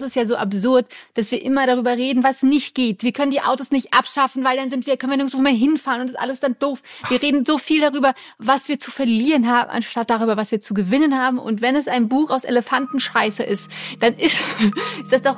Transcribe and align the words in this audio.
das 0.00 0.10
ist 0.10 0.16
ja 0.16 0.26
so 0.26 0.36
absurd, 0.36 0.86
dass 1.14 1.30
wir 1.30 1.42
immer 1.42 1.66
darüber 1.66 1.96
reden, 1.96 2.24
was 2.24 2.42
nicht 2.42 2.74
geht. 2.74 3.02
Wir 3.02 3.12
können 3.12 3.30
die 3.30 3.40
Autos 3.40 3.70
nicht 3.70 3.94
abschaffen, 3.94 4.44
weil 4.44 4.56
dann 4.56 4.70
sind 4.70 4.86
wir, 4.86 4.96
können 4.96 5.12
wir 5.12 5.16
nirgendwo 5.16 5.38
mehr 5.38 5.52
hinfahren 5.52 6.02
und 6.02 6.08
ist 6.08 6.18
alles 6.18 6.40
dann 6.40 6.56
doof. 6.58 6.82
Wir 7.08 7.22
reden 7.22 7.44
so 7.44 7.58
viel 7.58 7.80
darüber, 7.80 8.14
was 8.38 8.68
wir 8.68 8.78
zu 8.78 8.90
verlieren 8.90 9.48
haben, 9.48 9.70
anstatt 9.70 10.10
darüber, 10.10 10.36
was 10.36 10.50
wir 10.50 10.60
zu 10.60 10.74
gewinnen 10.74 11.18
haben. 11.18 11.38
Und 11.38 11.60
wenn 11.60 11.76
es 11.76 11.88
ein 11.88 12.08
Buch 12.08 12.30
aus 12.30 12.44
Elefantenscheiße 12.44 13.42
ist, 13.42 13.70
dann 14.00 14.14
ist, 14.14 14.42
ist 15.02 15.12
das 15.12 15.22
doch 15.22 15.36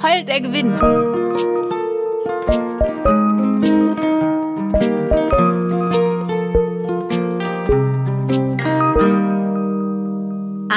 voll 0.00 0.24
der 0.24 0.40
Gewinn. 0.40 1.65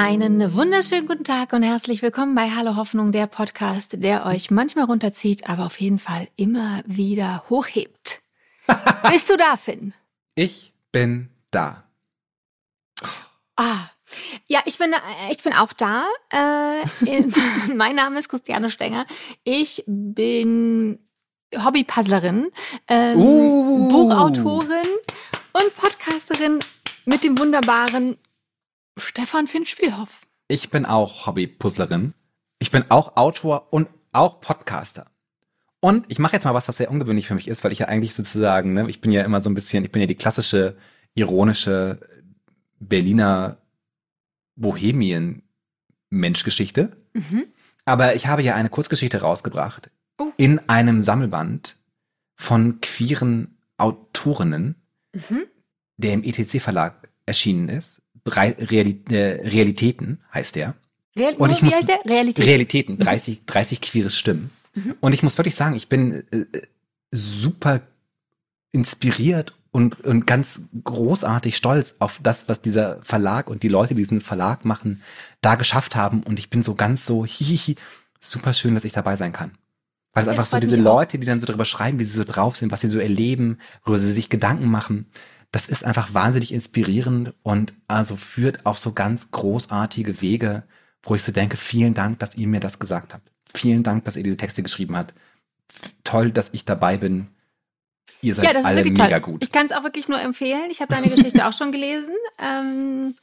Einen 0.09 0.55
wunderschönen 0.55 1.05
guten 1.05 1.23
Tag 1.23 1.53
und 1.53 1.61
herzlich 1.61 2.01
willkommen 2.01 2.33
bei 2.33 2.49
Hallo 2.49 2.75
Hoffnung, 2.75 3.11
der 3.11 3.27
Podcast, 3.27 4.01
der 4.01 4.25
euch 4.25 4.49
manchmal 4.49 4.85
runterzieht, 4.85 5.47
aber 5.47 5.67
auf 5.67 5.79
jeden 5.79 5.99
Fall 5.99 6.29
immer 6.35 6.81
wieder 6.87 7.43
hochhebt. 7.47 8.23
Bist 9.11 9.29
du 9.29 9.37
da, 9.37 9.55
Finn? 9.55 9.93
Ich 10.33 10.73
bin 10.91 11.29
da. 11.51 11.83
Ah, 13.55 13.85
ja, 14.47 14.61
ich 14.65 14.79
bin, 14.79 14.95
ich 15.29 15.43
bin 15.43 15.53
auch 15.53 15.73
da. 15.73 16.05
Äh, 16.33 17.21
mein 17.75 17.95
Name 17.95 18.17
ist 18.17 18.29
Christiane 18.29 18.71
Stenger. 18.71 19.05
Ich 19.43 19.83
bin 19.85 20.97
Hobbypuzzlerin, 21.55 22.47
ähm, 22.87 23.19
uh. 23.19 23.87
Buchautorin 23.89 24.89
und 25.53 25.75
Podcasterin 25.75 26.61
mit 27.05 27.23
dem 27.23 27.37
wunderbaren 27.37 28.17
Stefan 28.99 29.47
Finn 29.47 29.65
Spielhoff. 29.65 30.21
Ich 30.47 30.69
bin 30.69 30.85
auch 30.85 31.27
Hobbypuzzlerin. 31.27 32.13
Ich 32.59 32.71
bin 32.71 32.85
auch 32.89 33.15
Autor 33.15 33.71
und 33.71 33.87
auch 34.11 34.41
Podcaster. 34.41 35.05
Und 35.79 36.05
ich 36.09 36.19
mache 36.19 36.33
jetzt 36.33 36.43
mal 36.43 36.53
was, 36.53 36.67
was 36.67 36.77
sehr 36.77 36.91
ungewöhnlich 36.91 37.27
für 37.27 37.35
mich 37.35 37.47
ist, 37.47 37.63
weil 37.63 37.71
ich 37.71 37.79
ja 37.79 37.87
eigentlich 37.87 38.13
sozusagen, 38.13 38.73
ne, 38.73 38.89
ich 38.89 38.99
bin 38.99 39.11
ja 39.11 39.23
immer 39.23 39.41
so 39.41 39.49
ein 39.49 39.53
bisschen, 39.53 39.85
ich 39.85 39.91
bin 39.91 40.01
ja 40.01 40.07
die 40.07 40.15
klassische, 40.15 40.75
ironische 41.15 41.99
Berliner 42.79 43.57
Bohemien-Menschgeschichte. 44.55 46.97
Mhm. 47.13 47.45
Aber 47.85 48.15
ich 48.15 48.27
habe 48.27 48.43
ja 48.43 48.55
eine 48.55 48.69
Kurzgeschichte 48.69 49.21
rausgebracht 49.21 49.89
oh. 50.17 50.33
in 50.37 50.59
einem 50.69 51.01
Sammelband 51.01 51.77
von 52.35 52.81
queeren 52.81 53.57
Autorinnen, 53.77 54.75
mhm. 55.13 55.45
der 55.97 56.13
im 56.13 56.23
ETC-Verlag 56.23 57.09
erschienen 57.25 57.69
ist. 57.69 58.01
Reali 58.25 59.01
äh, 59.09 59.47
Realitäten 59.47 60.19
heißt 60.33 60.55
der. 60.55 60.75
Real 61.15 61.35
und 61.35 61.51
ich 61.51 61.61
muss, 61.61 61.73
heißt 61.73 61.89
der? 61.89 61.99
Realitäten. 62.05 62.47
Realitäten, 62.47 62.97
30, 62.97 63.45
30 63.45 63.81
queeres 63.81 64.17
Stimmen. 64.17 64.51
Mhm. 64.73 64.95
Und 64.99 65.13
ich 65.13 65.23
muss 65.23 65.37
wirklich 65.37 65.55
sagen, 65.55 65.75
ich 65.75 65.89
bin 65.89 66.23
äh, 66.31 66.45
super 67.11 67.81
inspiriert 68.71 69.53
und, 69.71 70.01
und 70.01 70.25
ganz 70.25 70.61
großartig 70.83 71.55
stolz 71.57 71.95
auf 71.99 72.19
das, 72.21 72.49
was 72.49 72.61
dieser 72.61 73.01
Verlag 73.03 73.49
und 73.49 73.63
die 73.63 73.67
Leute, 73.67 73.95
die 73.95 74.01
diesen 74.01 74.21
Verlag 74.21 74.65
machen, 74.65 75.01
da 75.41 75.55
geschafft 75.55 75.95
haben. 75.95 76.23
Und 76.23 76.39
ich 76.39 76.49
bin 76.49 76.63
so 76.63 76.75
ganz 76.75 77.05
so, 77.05 77.25
hihihi, 77.25 77.75
super 78.19 78.53
schön, 78.53 78.75
dass 78.75 78.85
ich 78.85 78.93
dabei 78.93 79.15
sein 79.15 79.33
kann. 79.33 79.51
Weil 80.13 80.23
es 80.23 80.29
einfach 80.29 80.47
so 80.47 80.59
diese 80.59 80.75
Leute, 80.75 81.19
die 81.19 81.27
dann 81.27 81.39
so 81.39 81.45
darüber 81.45 81.65
schreiben, 81.65 81.99
wie 81.99 82.03
sie 82.03 82.17
so 82.17 82.23
drauf 82.23 82.57
sind, 82.57 82.71
was 82.71 82.81
sie 82.81 82.89
so 82.89 82.97
erleben, 82.97 83.59
worüber 83.83 83.99
sie 83.99 84.11
sich 84.11 84.29
Gedanken 84.29 84.67
machen 84.67 85.05
das 85.51 85.67
ist 85.67 85.83
einfach 85.83 86.13
wahnsinnig 86.13 86.53
inspirierend 86.53 87.33
und 87.43 87.73
also 87.87 88.15
führt 88.15 88.65
auf 88.65 88.77
so 88.77 88.93
ganz 88.93 89.31
großartige 89.31 90.21
Wege, 90.21 90.63
wo 91.01 91.15
ich 91.15 91.23
so 91.23 91.31
denke, 91.31 91.57
vielen 91.57 91.93
Dank, 91.93 92.19
dass 92.19 92.35
ihr 92.35 92.47
mir 92.47 92.59
das 92.59 92.79
gesagt 92.79 93.13
habt. 93.13 93.31
Vielen 93.55 93.83
Dank, 93.83 94.05
dass 94.05 94.15
ihr 94.15 94.23
diese 94.23 94.37
Texte 94.37 94.61
geschrieben 94.61 94.95
habt. 94.95 95.13
Toll, 96.03 96.31
dass 96.31 96.49
ich 96.51 96.65
dabei 96.65 96.97
bin. 96.97 97.27
Ihr 98.21 98.35
seid 98.35 98.45
ja, 98.45 98.53
das 98.53 98.65
alle 98.65 98.81
ist 98.81 98.89
mega 98.89 99.19
toll. 99.19 99.21
gut. 99.21 99.43
Ich 99.43 99.51
kann 99.51 99.65
es 99.65 99.71
auch 99.71 99.83
wirklich 99.83 100.07
nur 100.07 100.21
empfehlen. 100.21 100.69
Ich 100.69 100.81
habe 100.81 100.93
deine 100.93 101.09
Geschichte 101.09 101.47
auch 101.47 101.53
schon 101.53 101.71
gelesen. 101.71 102.13
Ähm, 102.37 103.15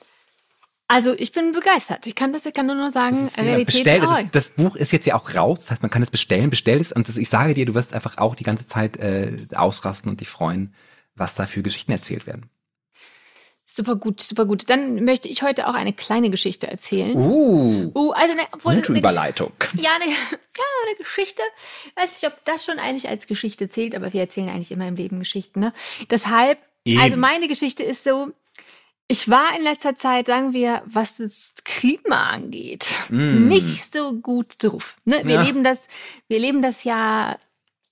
also 0.89 1.15
ich 1.15 1.33
bin 1.33 1.53
begeistert. 1.53 2.07
Ich 2.07 2.15
kann 2.15 2.33
das, 2.33 2.47
ich 2.47 2.55
kann 2.55 2.67
nur 2.67 2.77
noch 2.77 2.91
sagen, 2.91 3.27
das 3.27 3.45
Realität. 3.45 3.67
Bestell, 3.67 4.01
das, 4.01 4.25
das, 4.33 4.51
Buch 4.51 4.77
ist 4.77 4.93
jetzt 4.93 5.07
ja 5.07 5.17
auch 5.17 5.35
raus, 5.35 5.61
das 5.61 5.73
heißt, 5.73 5.83
man 5.83 5.91
kann 5.91 6.03
es 6.03 6.11
bestellen, 6.11 6.49
bestell 6.49 6.81
es 6.81 6.93
und 6.93 7.09
das, 7.09 7.17
ich 7.17 7.29
sage 7.29 7.55
dir, 7.55 7.67
du 7.67 7.75
wirst 7.75 7.93
einfach 7.93 8.19
auch 8.19 8.37
die 8.37 8.45
ganze 8.45 8.69
Zeit 8.69 8.97
äh, 8.97 9.37
ausrasten 9.55 10.11
und 10.11 10.21
dich 10.21 10.29
freuen, 10.29 10.73
was 11.17 11.35
da 11.35 11.47
für 11.47 11.63
Geschichten 11.63 11.93
erzählt 11.93 12.27
werden. 12.27 12.51
Super 13.77 13.97
gut, 13.97 14.23
super 14.23 14.47
gut. 14.47 14.71
Dann 14.71 15.05
möchte 15.05 15.29
ich 15.29 15.43
heute 15.43 15.69
auch 15.69 15.75
eine 15.75 15.93
kleine 15.93 16.31
Geschichte 16.31 16.67
erzählen. 16.67 17.15
Uh, 17.15 17.91
uh 17.95 18.13
also 18.13 18.33
eine, 18.33 18.43
obwohl 18.53 18.77
gute 18.77 18.89
eine 18.89 18.99
Überleitung. 19.01 19.53
Ja 19.75 19.91
eine, 20.01 20.11
ja, 20.13 20.65
eine 20.87 20.97
Geschichte. 20.97 21.43
Ich 21.85 22.03
weiß 22.03 22.23
nicht, 22.23 22.33
ob 22.33 22.43
das 22.45 22.65
schon 22.65 22.79
eigentlich 22.79 23.09
als 23.09 23.27
Geschichte 23.27 23.69
zählt, 23.69 23.95
aber 23.95 24.15
wir 24.15 24.21
erzählen 24.21 24.49
eigentlich 24.49 24.71
immer 24.71 24.89
im 24.89 24.97
Leben 24.97 25.19
Geschichten. 25.19 25.61
Ne? 25.61 25.73
Deshalb, 26.11 26.59
Eben. 26.85 27.01
also 27.01 27.19
meine 27.19 27.49
Geschichte 27.49 27.83
ist 27.83 28.05
so, 28.05 28.33
ich 29.09 29.29
war 29.29 29.55
in 29.57 29.63
letzter 29.63 29.95
Zeit, 29.95 30.29
sagen 30.29 30.53
wir, 30.53 30.83
was 30.87 31.19
das 31.19 31.55
Klima 31.65 32.31
angeht, 32.31 32.89
mm. 33.11 33.47
nicht 33.47 33.93
so 33.93 34.15
gut 34.15 34.55
drauf. 34.59 34.97
Ne? 35.05 35.21
Wir 35.25 35.35
ja. 35.35 35.43
leben 35.43 35.63
das, 35.63 35.87
wir 36.29 36.39
leben 36.39 36.63
das 36.63 36.85
ja 36.85 37.37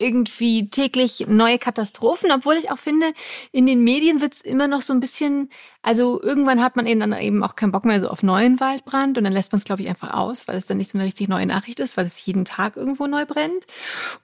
irgendwie 0.04 0.68
täglich 0.68 1.24
neue 1.26 1.58
Katastrophen, 1.58 2.30
obwohl 2.30 2.56
ich 2.56 2.70
auch 2.70 2.78
finde, 2.78 3.12
in 3.52 3.66
den 3.66 3.82
Medien 3.82 4.20
wird 4.20 4.34
es 4.34 4.40
immer 4.42 4.68
noch 4.68 4.82
so 4.82 4.92
ein 4.92 5.00
bisschen, 5.00 5.48
also 5.82 6.20
irgendwann 6.22 6.62
hat 6.62 6.76
man 6.76 6.86
eben 6.86 7.00
dann 7.00 7.12
eben 7.14 7.42
auch 7.42 7.56
keinen 7.56 7.72
Bock 7.72 7.84
mehr 7.84 8.00
so 8.00 8.08
auf 8.08 8.22
neuen 8.22 8.60
Waldbrand 8.60 9.16
und 9.16 9.24
dann 9.24 9.32
lässt 9.32 9.52
man 9.52 9.58
es, 9.58 9.64
glaube 9.64 9.82
ich, 9.82 9.88
einfach 9.88 10.12
aus, 10.12 10.46
weil 10.46 10.56
es 10.56 10.66
dann 10.66 10.76
nicht 10.76 10.90
so 10.90 10.98
eine 10.98 11.06
richtig 11.06 11.28
neue 11.28 11.46
Nachricht 11.46 11.80
ist, 11.80 11.96
weil 11.96 12.06
es 12.06 12.24
jeden 12.24 12.44
Tag 12.44 12.76
irgendwo 12.76 13.06
neu 13.06 13.24
brennt. 13.24 13.64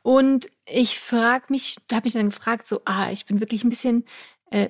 Und 0.03 0.49
ich 0.67 0.99
frage 0.99 1.47
mich, 1.49 1.77
da 1.89 1.97
habe 1.97 2.07
ich 2.07 2.12
dann 2.12 2.31
gefragt, 2.31 2.67
so, 2.67 2.83
ah, 2.85 3.11
ich 3.11 3.27
bin 3.27 3.41
wirklich 3.41 3.65
ein 3.65 3.71
bisschen 3.71 4.05
äh, 4.51 4.69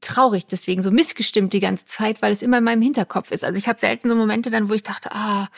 traurig, 0.00 0.46
deswegen 0.46 0.82
so 0.82 0.90
missgestimmt 0.90 1.52
die 1.52 1.60
ganze 1.60 1.86
Zeit, 1.86 2.22
weil 2.22 2.32
es 2.32 2.42
immer 2.42 2.58
in 2.58 2.64
meinem 2.64 2.82
Hinterkopf 2.82 3.30
ist. 3.32 3.44
Also 3.44 3.58
ich 3.58 3.66
habe 3.66 3.80
selten 3.80 4.08
so 4.08 4.14
Momente 4.14 4.50
dann, 4.50 4.68
wo 4.68 4.74
ich 4.74 4.82
dachte, 4.82 5.10
ah, 5.12 5.48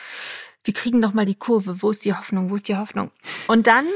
wir 0.64 0.74
kriegen 0.74 1.00
noch 1.00 1.14
mal 1.14 1.26
die 1.26 1.34
Kurve, 1.34 1.82
wo 1.82 1.90
ist 1.90 2.04
die 2.04 2.14
Hoffnung, 2.14 2.50
wo 2.50 2.56
ist 2.56 2.68
die 2.68 2.76
Hoffnung? 2.76 3.10
Und 3.46 3.66
dann 3.66 3.86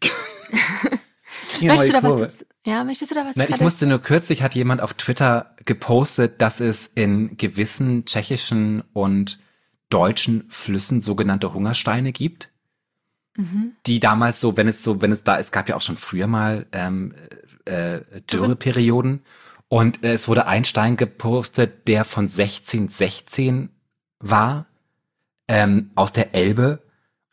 möchtest, 1.60 1.88
du 1.88 1.92
da 1.92 2.02
was, 2.02 2.46
ja, 2.66 2.84
möchtest 2.84 3.10
du 3.10 3.14
da 3.14 3.24
was? 3.24 3.36
Nein, 3.36 3.48
ich 3.50 3.60
musste 3.60 3.86
nur 3.86 4.00
kürzlich 4.00 4.42
hat 4.42 4.54
jemand 4.54 4.80
auf 4.80 4.94
Twitter 4.94 5.54
gepostet, 5.64 6.40
dass 6.40 6.60
es 6.60 6.86
in 6.86 7.36
gewissen 7.36 8.04
tschechischen 8.04 8.82
und 8.92 9.38
deutschen 9.90 10.44
Flüssen 10.48 11.02
sogenannte 11.02 11.52
Hungersteine 11.54 12.12
gibt. 12.12 12.50
Mhm. 13.36 13.72
Die 13.86 14.00
damals 14.00 14.40
so, 14.40 14.56
wenn 14.56 14.68
es 14.68 14.82
so, 14.82 15.00
wenn 15.00 15.12
es 15.12 15.24
da, 15.24 15.38
es 15.38 15.52
gab 15.52 15.68
ja 15.68 15.76
auch 15.76 15.80
schon 15.80 15.96
früher 15.96 16.26
mal 16.26 16.66
ähm, 16.72 17.14
äh, 17.64 18.00
Dürreperioden. 18.30 19.22
Und 19.68 20.02
äh, 20.02 20.12
es 20.12 20.28
wurde 20.28 20.46
ein 20.46 20.64
Stein 20.64 20.96
gepostet, 20.96 21.86
der 21.88 22.04
von 22.04 22.24
1616 22.24 23.70
war, 24.18 24.66
ähm, 25.46 25.90
aus 25.94 26.12
der 26.12 26.34
Elbe 26.34 26.82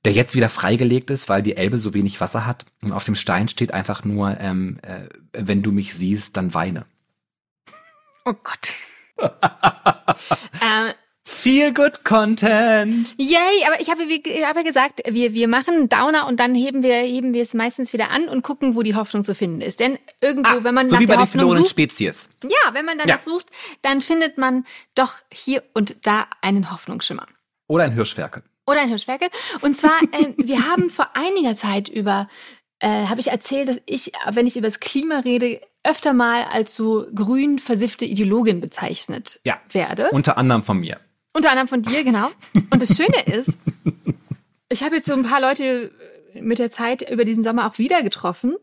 der 0.05 0.13
jetzt 0.13 0.35
wieder 0.35 0.49
freigelegt 0.49 1.09
ist, 1.09 1.29
weil 1.29 1.41
die 1.41 1.57
Elbe 1.57 1.77
so 1.77 1.93
wenig 1.93 2.21
Wasser 2.21 2.45
hat. 2.45 2.65
Und 2.81 2.93
auf 2.93 3.03
dem 3.03 3.15
Stein 3.15 3.49
steht 3.49 3.73
einfach 3.73 4.03
nur, 4.03 4.39
ähm, 4.39 4.77
äh, 4.83 5.09
wenn 5.33 5.63
du 5.63 5.71
mich 5.71 5.95
siehst, 5.95 6.37
dann 6.37 6.53
weine. 6.53 6.85
Oh 8.23 8.33
Gott. 8.33 8.73
ähm, 9.21 10.93
Feel 11.27 11.73
good 11.73 12.03
Content. 12.03 13.15
Yay, 13.17 13.65
aber 13.65 13.81
ich 13.81 13.89
habe, 13.89 14.03
ich 14.03 14.45
habe 14.45 14.63
gesagt, 14.63 15.01
wir, 15.09 15.33
wir 15.33 15.47
machen 15.47 15.89
Downer 15.89 16.27
und 16.27 16.39
dann 16.39 16.53
heben 16.53 16.83
wir, 16.83 16.97
heben 16.97 17.33
wir 17.33 17.41
es 17.41 17.55
meistens 17.55 17.93
wieder 17.93 18.11
an 18.11 18.29
und 18.29 18.43
gucken, 18.43 18.75
wo 18.75 18.83
die 18.83 18.93
Hoffnung 18.93 19.23
zu 19.23 19.33
finden 19.33 19.61
ist. 19.61 19.79
Denn 19.79 19.97
irgendwo, 20.21 20.51
ah, 20.51 20.63
wenn 20.63 20.75
man 20.75 20.87
so 20.87 20.95
nach 20.95 21.01
wie 21.01 21.07
der 21.07 21.15
bei 21.15 21.21
Hoffnung 21.21 21.55
sucht, 21.55 21.71
Spezies. 21.71 22.29
Ja, 22.43 22.73
wenn 22.73 22.85
man 22.85 22.99
danach 22.99 23.17
ja. 23.17 23.23
sucht, 23.23 23.47
dann 23.81 24.01
findet 24.01 24.37
man 24.37 24.65
doch 24.93 25.15
hier 25.31 25.63
und 25.73 25.95
da 26.03 26.27
einen 26.41 26.71
Hoffnungsschimmer. 26.71 27.25
Oder 27.67 27.85
ein 27.85 27.93
Hirschwerke. 27.93 28.43
Oder 28.67 28.81
ein 28.81 28.89
Hirschwerke. 28.89 29.27
Und 29.61 29.77
zwar, 29.77 30.01
äh, 30.11 30.33
wir 30.37 30.67
haben 30.67 30.89
vor 30.89 31.09
einiger 31.13 31.55
Zeit 31.55 31.87
über, 31.87 32.27
äh, 32.79 33.05
habe 33.05 33.19
ich 33.19 33.27
erzählt, 33.27 33.69
dass 33.69 33.77
ich, 33.85 34.11
wenn 34.31 34.47
ich 34.47 34.57
über 34.57 34.67
das 34.67 34.79
Klima 34.79 35.19
rede, 35.19 35.61
öfter 35.83 36.13
mal 36.13 36.45
als 36.45 36.75
so 36.75 37.05
grün 37.13 37.59
versiffte 37.59 38.05
Ideologin 38.05 38.59
bezeichnet 38.59 39.39
ja, 39.45 39.59
werde. 39.69 40.09
Unter 40.11 40.37
anderem 40.37 40.63
von 40.63 40.79
mir. 40.79 40.99
Unter 41.33 41.51
anderem 41.51 41.67
von 41.67 41.81
dir, 41.81 42.03
genau. 42.03 42.29
Und 42.71 42.81
das 42.81 42.95
Schöne 42.95 43.21
ist, 43.25 43.59
ich 44.69 44.83
habe 44.83 44.95
jetzt 44.95 45.05
so 45.05 45.13
ein 45.13 45.23
paar 45.23 45.41
Leute 45.41 45.91
mit 46.33 46.59
der 46.59 46.71
Zeit 46.71 47.09
über 47.09 47.23
diesen 47.23 47.43
Sommer 47.43 47.67
auch 47.67 47.77
wieder 47.77 48.03
getroffen 48.03 48.55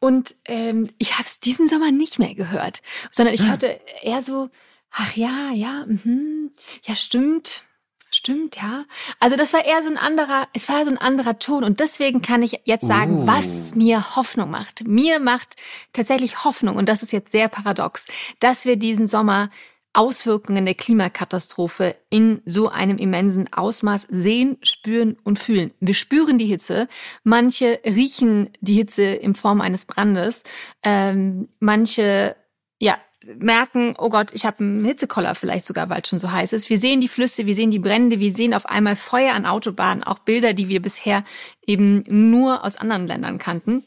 und 0.00 0.34
ähm, 0.46 0.88
ich 0.98 1.14
habe 1.14 1.24
es 1.24 1.40
diesen 1.40 1.68
Sommer 1.68 1.92
nicht 1.92 2.18
mehr 2.18 2.34
gehört, 2.34 2.82
sondern 3.10 3.34
ich 3.34 3.42
ah. 3.44 3.48
hörte 3.48 3.80
eher 4.02 4.22
so, 4.22 4.50
ach 4.90 5.16
ja, 5.16 5.50
ja, 5.52 5.84
mh, 5.86 6.50
ja 6.84 6.94
stimmt, 6.94 7.64
Stimmt, 8.14 8.56
ja. 8.56 8.84
Also 9.20 9.36
das 9.36 9.54
war 9.54 9.64
eher 9.64 9.82
so 9.82 9.88
ein 9.88 9.96
anderer, 9.96 10.46
es 10.52 10.68
war 10.68 10.84
so 10.84 10.90
ein 10.90 10.98
anderer 10.98 11.38
Ton 11.38 11.64
und 11.64 11.80
deswegen 11.80 12.20
kann 12.20 12.42
ich 12.42 12.60
jetzt 12.64 12.86
sagen, 12.86 13.22
uh. 13.22 13.26
was 13.26 13.74
mir 13.74 14.16
Hoffnung 14.16 14.50
macht. 14.50 14.86
Mir 14.86 15.18
macht 15.18 15.56
tatsächlich 15.94 16.44
Hoffnung 16.44 16.76
und 16.76 16.88
das 16.88 17.02
ist 17.02 17.12
jetzt 17.12 17.32
sehr 17.32 17.48
paradox, 17.48 18.06
dass 18.38 18.66
wir 18.66 18.76
diesen 18.76 19.06
Sommer 19.06 19.48
Auswirkungen 19.94 20.64
der 20.64 20.74
Klimakatastrophe 20.74 21.96
in 22.08 22.40
so 22.46 22.68
einem 22.68 22.96
immensen 22.96 23.52
Ausmaß 23.52 24.08
sehen, 24.10 24.56
spüren 24.62 25.16
und 25.22 25.38
fühlen. 25.38 25.72
Wir 25.80 25.94
spüren 25.94 26.38
die 26.38 26.46
Hitze, 26.46 26.88
manche 27.24 27.80
riechen 27.84 28.50
die 28.60 28.74
Hitze 28.74 29.02
in 29.02 29.34
Form 29.34 29.60
eines 29.60 29.84
Brandes, 29.84 30.44
ähm, 30.82 31.48
manche 31.60 32.36
ja 32.80 32.96
merken, 33.38 33.94
oh 33.98 34.08
Gott, 34.08 34.32
ich 34.34 34.44
habe 34.44 34.60
einen 34.60 34.84
Hitzekoller 34.84 35.34
vielleicht 35.34 35.66
sogar, 35.66 35.88
weil 35.88 36.02
es 36.02 36.08
schon 36.08 36.18
so 36.18 36.30
heiß 36.30 36.52
ist. 36.52 36.70
Wir 36.70 36.78
sehen 36.78 37.00
die 37.00 37.08
Flüsse, 37.08 37.46
wir 37.46 37.54
sehen 37.54 37.70
die 37.70 37.78
Brände, 37.78 38.20
wir 38.20 38.32
sehen 38.32 38.54
auf 38.54 38.66
einmal 38.66 38.96
Feuer 38.96 39.34
an 39.34 39.46
Autobahnen, 39.46 40.04
auch 40.04 40.20
Bilder, 40.20 40.52
die 40.52 40.68
wir 40.68 40.82
bisher 40.82 41.24
eben 41.66 42.04
nur 42.08 42.64
aus 42.64 42.76
anderen 42.76 43.06
Ländern 43.06 43.38
kannten. 43.38 43.84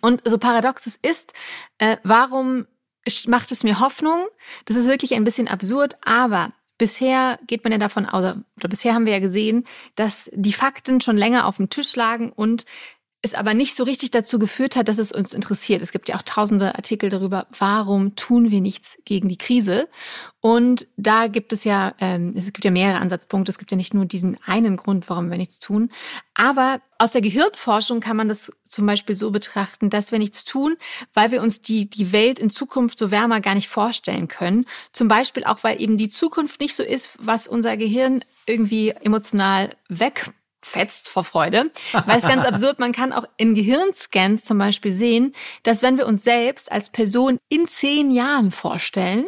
Und 0.00 0.22
so 0.24 0.38
paradox 0.38 0.86
es 0.86 0.96
ist, 0.96 1.32
äh, 1.78 1.96
warum 2.02 2.66
macht 3.26 3.52
es 3.52 3.64
mir 3.64 3.80
Hoffnung. 3.80 4.26
Das 4.64 4.76
ist 4.76 4.88
wirklich 4.88 5.14
ein 5.14 5.24
bisschen 5.24 5.48
absurd, 5.48 5.96
aber 6.04 6.52
bisher 6.78 7.38
geht 7.46 7.62
man 7.64 7.72
ja 7.72 7.78
davon 7.78 8.06
aus, 8.06 8.36
oder 8.56 8.68
bisher 8.68 8.94
haben 8.94 9.06
wir 9.06 9.12
ja 9.12 9.20
gesehen, 9.20 9.64
dass 9.94 10.30
die 10.32 10.52
Fakten 10.52 11.00
schon 11.00 11.16
länger 11.16 11.46
auf 11.46 11.58
dem 11.58 11.70
Tisch 11.70 11.94
lagen 11.96 12.32
und 12.32 12.64
es 13.24 13.32
aber 13.32 13.54
nicht 13.54 13.74
so 13.74 13.84
richtig 13.84 14.10
dazu 14.10 14.38
geführt 14.38 14.76
hat, 14.76 14.88
dass 14.88 14.98
es 14.98 15.10
uns 15.10 15.32
interessiert. 15.32 15.80
Es 15.80 15.92
gibt 15.92 16.10
ja 16.10 16.16
auch 16.16 16.22
tausende 16.22 16.74
Artikel 16.74 17.08
darüber, 17.08 17.46
warum 17.58 18.16
tun 18.16 18.50
wir 18.50 18.60
nichts 18.60 18.98
gegen 19.06 19.30
die 19.30 19.38
Krise. 19.38 19.88
Und 20.40 20.86
da 20.98 21.28
gibt 21.28 21.54
es 21.54 21.64
ja, 21.64 21.94
ähm, 22.00 22.34
es 22.36 22.44
gibt 22.44 22.66
ja 22.66 22.70
mehrere 22.70 23.00
Ansatzpunkte. 23.00 23.50
Es 23.50 23.56
gibt 23.56 23.70
ja 23.70 23.78
nicht 23.78 23.94
nur 23.94 24.04
diesen 24.04 24.36
einen 24.44 24.76
Grund, 24.76 25.08
warum 25.08 25.30
wir 25.30 25.38
nichts 25.38 25.58
tun. 25.58 25.90
Aber 26.34 26.82
aus 26.98 27.12
der 27.12 27.22
Gehirnforschung 27.22 28.00
kann 28.00 28.18
man 28.18 28.28
das 28.28 28.52
zum 28.68 28.84
Beispiel 28.84 29.16
so 29.16 29.30
betrachten, 29.30 29.88
dass 29.88 30.12
wir 30.12 30.18
nichts 30.18 30.44
tun, 30.44 30.76
weil 31.14 31.30
wir 31.30 31.40
uns 31.40 31.62
die, 31.62 31.88
die 31.88 32.12
Welt 32.12 32.38
in 32.38 32.50
Zukunft 32.50 32.98
so 32.98 33.10
wärmer 33.10 33.40
gar 33.40 33.54
nicht 33.54 33.68
vorstellen 33.68 34.28
können. 34.28 34.66
Zum 34.92 35.08
Beispiel 35.08 35.44
auch, 35.44 35.64
weil 35.64 35.80
eben 35.80 35.96
die 35.96 36.10
Zukunft 36.10 36.60
nicht 36.60 36.76
so 36.76 36.82
ist, 36.82 37.12
was 37.18 37.48
unser 37.48 37.78
Gehirn 37.78 38.22
irgendwie 38.46 38.90
emotional 38.90 39.70
weg 39.88 40.30
fetzt 40.64 41.08
vor 41.08 41.24
Freude, 41.24 41.70
weil 42.06 42.18
es 42.18 42.24
ganz 42.24 42.44
absurd, 42.46 42.78
man 42.78 42.92
kann 42.92 43.12
auch 43.12 43.24
in 43.36 43.54
Gehirnscans 43.54 44.44
zum 44.44 44.58
Beispiel 44.58 44.92
sehen, 44.92 45.34
dass 45.62 45.82
wenn 45.82 45.96
wir 45.96 46.06
uns 46.06 46.24
selbst 46.24 46.72
als 46.72 46.90
Person 46.90 47.38
in 47.48 47.68
zehn 47.68 48.10
Jahren 48.10 48.50
vorstellen, 48.50 49.26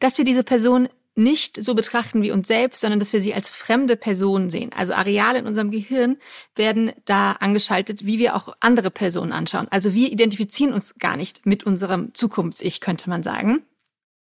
dass 0.00 0.18
wir 0.18 0.24
diese 0.24 0.44
Person 0.44 0.88
nicht 1.16 1.62
so 1.62 1.74
betrachten 1.74 2.22
wie 2.22 2.30
uns 2.30 2.46
selbst, 2.46 2.82
sondern 2.82 3.00
dass 3.00 3.14
wir 3.14 3.22
sie 3.22 3.34
als 3.34 3.48
fremde 3.48 3.96
Person 3.96 4.50
sehen. 4.50 4.70
Also 4.76 4.92
Areale 4.92 5.38
in 5.38 5.46
unserem 5.46 5.70
Gehirn 5.70 6.18
werden 6.54 6.92
da 7.06 7.32
angeschaltet, 7.32 8.04
wie 8.04 8.18
wir 8.18 8.36
auch 8.36 8.54
andere 8.60 8.90
Personen 8.90 9.32
anschauen. 9.32 9.66
Also 9.70 9.94
wir 9.94 10.12
identifizieren 10.12 10.74
uns 10.74 10.98
gar 10.98 11.16
nicht 11.16 11.46
mit 11.46 11.64
unserem 11.64 12.12
Zukunfts-Ich, 12.12 12.82
könnte 12.82 13.08
man 13.08 13.22
sagen. 13.22 13.62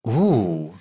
Oh. 0.03 0.73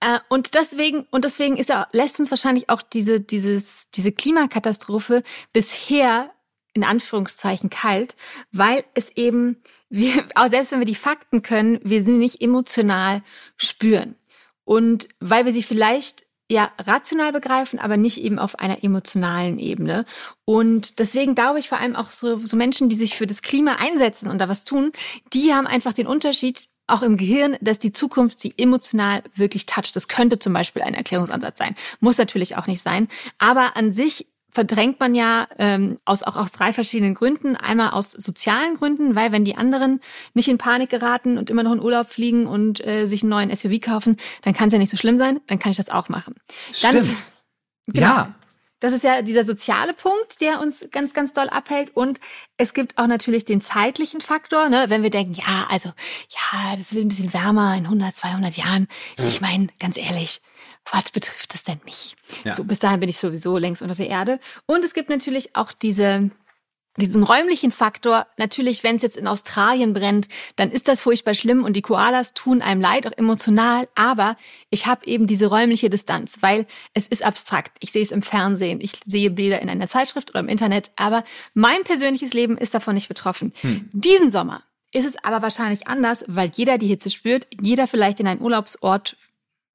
Äh, 0.00 0.18
und 0.28 0.54
deswegen, 0.54 1.06
und 1.10 1.24
deswegen 1.24 1.56
ist 1.56 1.70
er, 1.70 1.88
lässt 1.92 2.18
uns 2.20 2.30
wahrscheinlich 2.30 2.68
auch 2.68 2.82
diese, 2.82 3.20
dieses, 3.20 3.90
diese 3.90 4.12
Klimakatastrophe 4.12 5.22
bisher 5.52 6.30
in 6.74 6.84
Anführungszeichen 6.84 7.70
kalt, 7.70 8.16
weil 8.52 8.84
es 8.94 9.10
eben, 9.16 9.62
wir, 9.88 10.24
auch 10.34 10.48
selbst 10.48 10.72
wenn 10.72 10.80
wir 10.80 10.86
die 10.86 10.94
Fakten 10.94 11.42
können, 11.42 11.80
wir 11.82 12.04
sie 12.04 12.12
nicht 12.12 12.42
emotional 12.42 13.22
spüren. 13.56 14.16
Und 14.64 15.08
weil 15.20 15.46
wir 15.46 15.52
sie 15.52 15.62
vielleicht 15.62 16.26
ja 16.48 16.70
rational 16.78 17.32
begreifen, 17.32 17.78
aber 17.78 17.96
nicht 17.96 18.18
eben 18.18 18.38
auf 18.38 18.58
einer 18.58 18.84
emotionalen 18.84 19.58
Ebene. 19.58 20.04
Und 20.44 20.98
deswegen 20.98 21.34
glaube 21.34 21.58
ich 21.58 21.68
vor 21.68 21.78
allem 21.78 21.96
auch 21.96 22.10
so, 22.10 22.44
so 22.44 22.56
Menschen, 22.56 22.88
die 22.88 22.96
sich 22.96 23.16
für 23.16 23.26
das 23.26 23.42
Klima 23.42 23.76
einsetzen 23.76 24.28
und 24.28 24.38
da 24.38 24.48
was 24.48 24.64
tun, 24.64 24.92
die 25.32 25.52
haben 25.52 25.66
einfach 25.66 25.92
den 25.92 26.06
Unterschied 26.06 26.68
auch 26.86 27.02
im 27.02 27.16
Gehirn, 27.16 27.56
dass 27.60 27.78
die 27.78 27.92
Zukunft 27.92 28.40
sie 28.40 28.54
emotional 28.56 29.22
wirklich 29.34 29.66
toucht. 29.66 29.96
Das 29.96 30.08
könnte 30.08 30.38
zum 30.38 30.52
Beispiel 30.52 30.82
ein 30.82 30.94
Erklärungsansatz 30.94 31.58
sein. 31.58 31.74
Muss 32.00 32.18
natürlich 32.18 32.56
auch 32.56 32.66
nicht 32.66 32.82
sein. 32.82 33.08
Aber 33.38 33.76
an 33.76 33.92
sich 33.92 34.26
verdrängt 34.56 35.00
man 35.00 35.14
ja 35.14 35.46
ähm, 35.58 35.98
aus, 36.06 36.22
auch 36.22 36.34
aus 36.34 36.50
drei 36.50 36.72
verschiedenen 36.72 37.14
Gründen. 37.14 37.56
Einmal 37.56 37.90
aus 37.90 38.12
sozialen 38.12 38.74
Gründen, 38.74 39.14
weil 39.14 39.30
wenn 39.30 39.44
die 39.44 39.56
anderen 39.56 40.00
nicht 40.32 40.48
in 40.48 40.56
Panik 40.56 40.88
geraten 40.88 41.36
und 41.36 41.50
immer 41.50 41.62
noch 41.62 41.72
in 41.72 41.82
Urlaub 41.82 42.08
fliegen 42.08 42.46
und 42.46 42.84
äh, 42.86 43.06
sich 43.06 43.22
einen 43.22 43.30
neuen 43.30 43.54
SUV 43.54 43.80
kaufen, 43.82 44.16
dann 44.42 44.54
kann 44.54 44.68
es 44.68 44.72
ja 44.72 44.78
nicht 44.78 44.90
so 44.90 44.96
schlimm 44.96 45.18
sein, 45.18 45.40
dann 45.46 45.58
kann 45.58 45.72
ich 45.72 45.76
das 45.76 45.90
auch 45.90 46.08
machen. 46.08 46.34
Stimmt. 46.72 46.94
Dann 46.94 46.96
ist, 47.02 47.10
genau, 47.88 48.06
ja. 48.06 48.34
Das 48.80 48.92
ist 48.92 49.04
ja 49.04 49.22
dieser 49.22 49.44
soziale 49.44 49.94
Punkt, 49.94 50.40
der 50.40 50.60
uns 50.60 50.86
ganz, 50.90 51.14
ganz 51.14 51.32
doll 51.32 51.48
abhält. 51.48 51.96
Und 51.96 52.20
es 52.58 52.74
gibt 52.74 52.98
auch 52.98 53.06
natürlich 53.06 53.44
den 53.44 53.60
zeitlichen 53.60 54.20
Faktor, 54.20 54.68
ne? 54.68 54.86
wenn 54.88 55.02
wir 55.02 55.10
denken, 55.10 55.32
ja, 55.34 55.66
also, 55.70 55.88
ja, 56.28 56.76
das 56.76 56.92
wird 56.92 57.04
ein 57.04 57.08
bisschen 57.08 57.32
wärmer 57.32 57.74
in 57.74 57.84
100, 57.84 58.14
200 58.14 58.56
Jahren. 58.56 58.86
Ich 59.16 59.40
meine, 59.40 59.68
ganz 59.78 59.96
ehrlich, 59.96 60.42
was 60.92 61.10
betrifft 61.10 61.54
das 61.54 61.64
denn 61.64 61.80
mich? 61.84 62.16
Ja. 62.44 62.52
So, 62.52 62.64
bis 62.64 62.78
dahin 62.78 63.00
bin 63.00 63.08
ich 63.08 63.16
sowieso 63.16 63.56
längst 63.56 63.82
unter 63.82 63.94
der 63.94 64.08
Erde. 64.08 64.40
Und 64.66 64.84
es 64.84 64.92
gibt 64.92 65.08
natürlich 65.08 65.56
auch 65.56 65.72
diese, 65.72 66.30
diesen 66.96 67.22
räumlichen 67.22 67.70
Faktor, 67.70 68.26
natürlich, 68.36 68.82
wenn 68.84 68.96
es 68.96 69.02
jetzt 69.02 69.16
in 69.16 69.26
Australien 69.26 69.92
brennt, 69.92 70.28
dann 70.56 70.70
ist 70.70 70.88
das 70.88 71.02
furchtbar 71.02 71.34
schlimm 71.34 71.64
und 71.64 71.74
die 71.74 71.82
Koalas 71.82 72.34
tun 72.34 72.62
einem 72.62 72.80
leid, 72.80 73.06
auch 73.06 73.16
emotional, 73.16 73.88
aber 73.94 74.36
ich 74.70 74.86
habe 74.86 75.06
eben 75.06 75.26
diese 75.26 75.46
räumliche 75.46 75.90
Distanz, 75.90 76.38
weil 76.40 76.66
es 76.94 77.06
ist 77.06 77.24
abstrakt. 77.24 77.76
Ich 77.80 77.92
sehe 77.92 78.02
es 78.02 78.10
im 78.12 78.22
Fernsehen, 78.22 78.80
ich 78.80 78.92
sehe 79.04 79.30
Bilder 79.30 79.60
in 79.60 79.68
einer 79.68 79.88
Zeitschrift 79.88 80.30
oder 80.30 80.40
im 80.40 80.48
Internet, 80.48 80.90
aber 80.96 81.22
mein 81.54 81.82
persönliches 81.84 82.32
Leben 82.34 82.56
ist 82.58 82.74
davon 82.74 82.94
nicht 82.94 83.08
betroffen. 83.08 83.52
Hm. 83.60 83.88
Diesen 83.92 84.30
Sommer 84.30 84.62
ist 84.92 85.04
es 85.06 85.22
aber 85.22 85.42
wahrscheinlich 85.42 85.88
anders, 85.88 86.24
weil 86.26 86.50
jeder 86.54 86.78
die 86.78 86.86
Hitze 86.86 87.10
spürt, 87.10 87.46
jeder 87.60 87.86
vielleicht 87.86 88.20
in 88.20 88.26
einen 88.26 88.40
Urlaubsort 88.40 89.16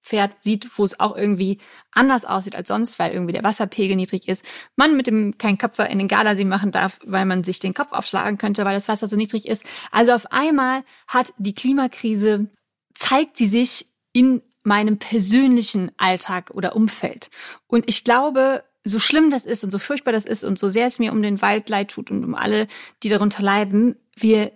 fährt, 0.01 0.43
sieht, 0.43 0.77
wo 0.77 0.83
es 0.83 0.99
auch 0.99 1.15
irgendwie 1.15 1.59
anders 1.91 2.25
aussieht 2.25 2.55
als 2.55 2.67
sonst, 2.67 2.99
weil 2.99 3.11
irgendwie 3.11 3.33
der 3.33 3.43
Wasserpegel 3.43 3.95
niedrig 3.95 4.27
ist. 4.27 4.43
Man 4.75 4.97
mit 4.97 5.07
dem 5.07 5.37
kein 5.37 5.57
Köpfer 5.57 5.89
in 5.89 5.99
den 5.99 6.07
Gardasee 6.07 6.45
machen 6.45 6.71
darf, 6.71 6.99
weil 7.05 7.25
man 7.25 7.43
sich 7.43 7.59
den 7.59 7.73
Kopf 7.73 7.91
aufschlagen 7.91 8.37
könnte, 8.37 8.65
weil 8.65 8.73
das 8.73 8.87
Wasser 8.87 9.07
so 9.07 9.15
niedrig 9.15 9.47
ist. 9.47 9.65
Also 9.91 10.13
auf 10.13 10.31
einmal 10.31 10.83
hat 11.07 11.33
die 11.37 11.55
Klimakrise, 11.55 12.47
zeigt 12.93 13.37
sie 13.37 13.47
sich 13.47 13.87
in 14.13 14.41
meinem 14.63 14.97
persönlichen 14.97 15.91
Alltag 15.97 16.51
oder 16.51 16.75
Umfeld. 16.75 17.29
Und 17.67 17.89
ich 17.89 18.03
glaube, 18.03 18.63
so 18.83 18.99
schlimm 18.99 19.31
das 19.31 19.45
ist 19.45 19.63
und 19.63 19.71
so 19.71 19.79
furchtbar 19.79 20.11
das 20.11 20.25
ist 20.25 20.43
und 20.43 20.57
so 20.57 20.69
sehr 20.69 20.87
es 20.87 20.99
mir 20.99 21.11
um 21.11 21.21
den 21.21 21.41
Wald 21.41 21.69
leid 21.69 21.89
tut 21.91 22.11
und 22.11 22.23
um 22.23 22.35
alle, 22.35 22.67
die 23.03 23.09
darunter 23.09 23.43
leiden, 23.43 23.95
wir 24.15 24.51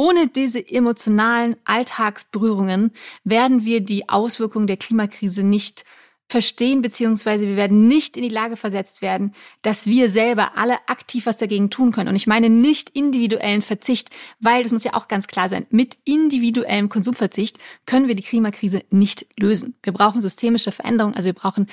ohne 0.00 0.28
diese 0.28 0.66
emotionalen 0.66 1.56
Alltagsberührungen 1.66 2.90
werden 3.22 3.66
wir 3.66 3.82
die 3.82 4.08
Auswirkungen 4.08 4.66
der 4.66 4.78
Klimakrise 4.78 5.42
nicht 5.42 5.84
verstehen, 6.26 6.80
beziehungsweise 6.80 7.46
wir 7.46 7.56
werden 7.56 7.86
nicht 7.86 8.16
in 8.16 8.22
die 8.22 8.30
Lage 8.30 8.56
versetzt 8.56 9.02
werden, 9.02 9.34
dass 9.60 9.86
wir 9.86 10.10
selber 10.10 10.56
alle 10.56 10.78
aktiv 10.86 11.26
was 11.26 11.36
dagegen 11.36 11.68
tun 11.68 11.92
können. 11.92 12.08
Und 12.08 12.16
ich 12.16 12.26
meine 12.26 12.48
nicht 12.48 12.88
individuellen 12.88 13.60
Verzicht, 13.60 14.08
weil 14.38 14.62
das 14.62 14.72
muss 14.72 14.84
ja 14.84 14.94
auch 14.94 15.06
ganz 15.06 15.26
klar 15.26 15.50
sein, 15.50 15.66
mit 15.68 15.98
individuellem 16.04 16.88
Konsumverzicht 16.88 17.58
können 17.84 18.08
wir 18.08 18.14
die 18.14 18.22
Klimakrise 18.22 18.80
nicht 18.88 19.26
lösen. 19.38 19.74
Wir 19.82 19.92
brauchen 19.92 20.22
systemische 20.22 20.72
Veränderungen, 20.72 21.14
also 21.14 21.26
wir 21.26 21.34
brauchen 21.34 21.66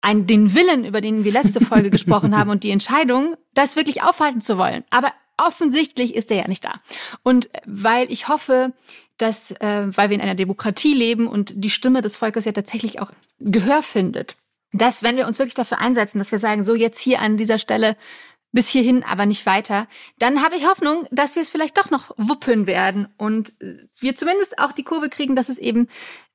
einen, 0.00 0.26
den 0.26 0.54
Willen, 0.54 0.86
über 0.86 1.02
den 1.02 1.24
wir 1.24 1.32
letzte 1.32 1.60
Folge 1.60 1.90
gesprochen 1.96 2.34
haben 2.34 2.48
und 2.48 2.64
die 2.64 2.70
Entscheidung, 2.70 3.36
das 3.52 3.76
wirklich 3.76 4.02
aufhalten 4.02 4.40
zu 4.40 4.56
wollen. 4.56 4.84
Aber 4.88 5.12
offensichtlich 5.36 6.14
ist 6.14 6.30
er 6.30 6.38
ja 6.38 6.48
nicht 6.48 6.64
da. 6.64 6.80
Und 7.22 7.48
weil 7.64 8.10
ich 8.10 8.28
hoffe, 8.28 8.72
dass, 9.18 9.50
äh, 9.52 9.86
weil 9.88 10.10
wir 10.10 10.16
in 10.16 10.22
einer 10.22 10.34
Demokratie 10.34 10.94
leben 10.94 11.26
und 11.26 11.52
die 11.56 11.70
Stimme 11.70 12.02
des 12.02 12.16
Volkes 12.16 12.44
ja 12.44 12.52
tatsächlich 12.52 13.00
auch 13.00 13.12
Gehör 13.38 13.82
findet, 13.82 14.36
dass 14.72 15.02
wenn 15.02 15.16
wir 15.16 15.26
uns 15.26 15.38
wirklich 15.38 15.54
dafür 15.54 15.80
einsetzen, 15.80 16.18
dass 16.18 16.32
wir 16.32 16.38
sagen, 16.38 16.64
so 16.64 16.74
jetzt 16.74 17.00
hier 17.00 17.20
an 17.20 17.36
dieser 17.36 17.58
Stelle 17.58 17.96
bis 18.52 18.68
hierhin, 18.68 19.04
aber 19.04 19.26
nicht 19.26 19.44
weiter, 19.44 19.86
dann 20.18 20.42
habe 20.42 20.56
ich 20.56 20.66
Hoffnung, 20.66 21.06
dass 21.10 21.34
wir 21.34 21.42
es 21.42 21.50
vielleicht 21.50 21.76
doch 21.76 21.90
noch 21.90 22.14
wuppen 22.16 22.66
werden 22.66 23.08
und 23.18 23.52
wir 24.00 24.16
zumindest 24.16 24.58
auch 24.58 24.72
die 24.72 24.84
Kurve 24.84 25.08
kriegen, 25.08 25.36
dass 25.36 25.48
es 25.48 25.58
eben 25.58 25.88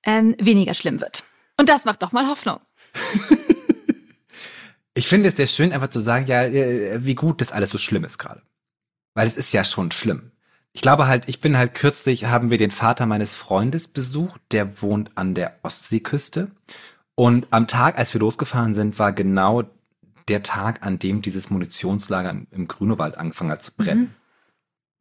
ähm, 0.05 0.35
weniger 0.39 0.73
schlimm 0.73 0.99
wird. 0.99 1.23
Und 1.57 1.69
das 1.69 1.85
macht 1.85 2.03
doch 2.03 2.11
mal 2.11 2.27
Hoffnung. 2.27 2.59
ich 4.93 5.07
finde 5.07 5.29
es 5.29 5.35
sehr 5.35 5.47
schön, 5.47 5.73
einfach 5.73 5.89
zu 5.89 5.99
sagen, 5.99 6.27
ja, 6.27 6.43
äh, 6.43 7.03
wie 7.03 7.15
gut 7.15 7.41
das 7.41 7.51
alles 7.51 7.69
so 7.71 7.77
schlimm 7.77 8.03
ist 8.03 8.17
gerade. 8.17 8.43
Weil 9.13 9.27
es 9.27 9.37
ist 9.37 9.53
ja 9.53 9.63
schon 9.63 9.91
schlimm. 9.91 10.31
Ich 10.73 10.81
glaube 10.81 11.07
halt, 11.07 11.27
ich 11.27 11.41
bin 11.41 11.57
halt 11.57 11.75
kürzlich, 11.75 12.25
haben 12.25 12.49
wir 12.49 12.57
den 12.57 12.71
Vater 12.71 13.05
meines 13.05 13.35
Freundes 13.35 13.87
besucht, 13.87 14.39
der 14.51 14.81
wohnt 14.81 15.11
an 15.15 15.33
der 15.33 15.59
Ostseeküste. 15.63 16.51
Und 17.15 17.47
am 17.51 17.67
Tag, 17.67 17.97
als 17.97 18.13
wir 18.13 18.21
losgefahren 18.21 18.73
sind, 18.73 18.97
war 18.97 19.11
genau 19.11 19.63
der 20.29 20.43
Tag, 20.43 20.83
an 20.83 20.97
dem 20.97 21.21
dieses 21.21 21.49
Munitionslager 21.49 22.29
im 22.51 22.67
Grünewald 22.67 23.17
angefangen 23.17 23.51
hat 23.51 23.63
zu 23.63 23.73
brennen. 23.75 24.01
Mhm. 24.01 24.11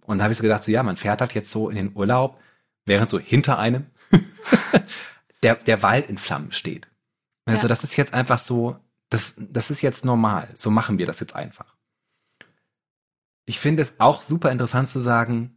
Und 0.07 0.19
da 0.19 0.25
habe 0.25 0.33
ich 0.33 0.39
so 0.39 0.43
gedacht, 0.43 0.65
so 0.65 0.73
ja, 0.73 0.83
man 0.83 0.97
fährt 0.97 1.21
halt 1.21 1.35
jetzt 1.35 1.53
so 1.53 1.71
in 1.71 1.77
den 1.77 1.95
Urlaub, 1.95 2.41
während 2.85 3.09
so 3.09 3.21
hinter 3.21 3.59
einem 3.59 3.87
der, 5.45 5.55
der 5.55 5.85
Wald 5.85 6.09
in 6.09 6.19
Flammen 6.19 6.51
steht. 6.51 6.89
Also 7.45 7.63
ja. 7.63 7.69
das 7.69 7.85
ist 7.85 7.97
jetzt 7.97 8.13
einfach 8.13 8.39
so, 8.39 8.77
das, 9.09 9.37
das 9.39 9.71
ist 9.71 9.83
jetzt 9.83 10.05
normal. 10.05 10.49
So 10.57 10.71
machen 10.71 10.99
wir 10.99 11.07
das 11.07 11.21
jetzt 11.21 11.37
einfach 11.37 11.70
ich 13.47 13.59
finde 13.59 13.83
es 13.83 13.95
auch 13.99 14.23
super 14.23 14.51
interessant 14.51 14.89
zu 14.89 15.01
sagen, 15.01 15.57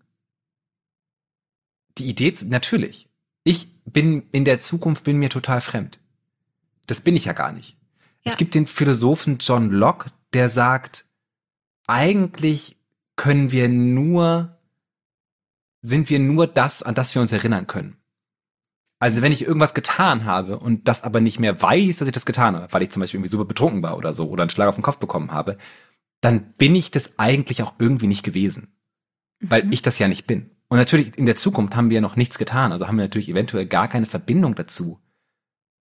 die 1.98 2.10
Idee, 2.10 2.34
natürlich, 2.46 3.10
ich 3.44 3.68
bin 3.86 4.28
in 4.32 4.46
der 4.46 4.60
Zukunft 4.60 5.04
bin 5.04 5.18
mir 5.18 5.30
total 5.30 5.62
fremd. 5.62 6.00
Das 6.88 7.02
bin 7.02 7.16
ich 7.16 7.26
ja 7.26 7.34
gar 7.34 7.52
nicht. 7.52 7.78
Ja. 8.24 8.32
Es 8.32 8.38
gibt 8.38 8.56
den 8.56 8.68
Philosophen 8.68 9.38
John 9.40 9.70
Locke, 9.70 10.12
der 10.34 10.50
sagt, 10.50 11.06
eigentlich 11.88 12.78
können 13.16 13.52
wir 13.52 13.70
nur, 13.70 14.58
sind 15.82 16.10
wir 16.10 16.20
nur 16.20 16.48
das, 16.48 16.82
an 16.82 16.96
das 16.96 17.14
wir 17.14 17.22
uns 17.22 17.32
erinnern 17.32 17.68
können. 17.68 17.98
Also 19.00 19.22
wenn 19.22 19.34
ich 19.34 19.46
irgendwas 19.46 19.74
getan 19.74 20.24
habe 20.24 20.58
und 20.58 20.88
das 20.88 21.04
aber 21.04 21.20
nicht 21.20 21.38
mehr 21.38 21.62
weiß, 21.62 21.98
dass 21.98 22.08
ich 22.08 22.14
das 22.14 22.26
getan 22.26 22.56
habe, 22.56 22.72
weil 22.72 22.84
ich 22.84 22.90
zum 22.90 23.02
Beispiel 23.02 23.18
irgendwie 23.18 23.32
super 23.32 23.44
betrunken 23.44 23.84
war 23.84 23.98
oder 23.98 24.14
so 24.14 24.30
oder 24.30 24.44
einen 24.44 24.50
Schlag 24.50 24.70
auf 24.70 24.76
den 24.76 24.84
Kopf 24.84 24.98
bekommen 24.98 25.32
habe, 25.32 25.58
dann 26.24 26.54
bin 26.54 26.74
ich 26.74 26.90
das 26.90 27.20
eigentlich 27.20 27.64
auch 27.64 27.74
irgendwie 27.80 28.08
nicht 28.08 28.24
gewesen. 28.24 28.74
Weil 29.40 29.66
mhm. 29.66 29.74
ich 29.74 29.82
das 29.82 30.00
ja 30.00 30.08
nicht 30.08 30.26
bin. 30.26 30.52
Und 30.70 30.78
natürlich 30.78 31.18
in 31.18 31.26
der 31.26 31.36
Zukunft 31.36 31.76
haben 31.76 31.90
wir 31.90 32.02
noch 32.02 32.16
nichts 32.16 32.38
getan. 32.38 32.72
Also 32.72 32.88
haben 32.88 32.96
wir 32.96 33.04
natürlich 33.04 33.30
eventuell 33.30 33.66
gar 33.66 33.88
keine 33.90 34.06
Verbindung 34.06 34.56
dazu, 34.56 35.02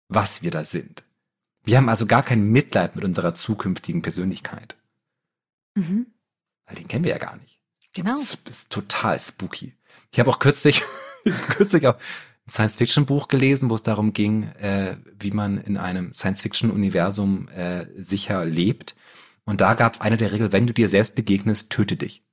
was 0.09 0.43
wir 0.43 0.51
da 0.51 0.65
sind. 0.65 1.05
Wir 1.65 1.77
haben 1.77 1.89
also 1.89 2.07
gar 2.07 2.25
kein 2.25 2.43
Mitleid 2.43 2.97
mit 2.97 3.05
unserer 3.05 3.37
zukünftigen 3.37 4.03
Persönlichkeit. 4.03 4.77
Mhm. 5.77 6.07
Weil 6.67 6.75
den 6.75 6.89
kennen 6.89 7.05
wir 7.05 7.13
ja 7.13 7.19
gar 7.19 7.37
nicht. 7.37 7.61
Genau. 7.95 8.17
Das 8.17 8.35
ist 8.35 8.73
total 8.73 9.19
spooky. 9.21 9.77
Ich 10.11 10.19
habe 10.19 10.29
auch 10.29 10.41
kürzlich, 10.41 10.83
kürzlich 11.51 11.87
auch 11.87 11.97
ein 12.47 12.51
Science-Fiction-Buch 12.51 13.29
gelesen, 13.29 13.71
wo 13.71 13.77
es 13.77 13.85
darum 13.85 14.13
ging, 14.13 14.49
äh, 14.59 14.97
wie 15.21 15.31
man 15.31 15.59
in 15.59 15.77
einem 15.77 16.13
Science-Fiction-Universum 16.13 17.49
äh, 17.49 17.87
sicher 17.97 18.45
lebt. 18.45 18.97
Und 19.45 19.61
da 19.61 19.75
gab 19.75 19.95
es 19.95 20.01
eine 20.01 20.17
der 20.17 20.33
Regeln, 20.33 20.53
wenn 20.53 20.67
du 20.67 20.73
dir 20.73 20.89
selbst 20.89 21.15
begegnest, 21.15 21.71
töte 21.71 21.97
dich. 21.97 22.25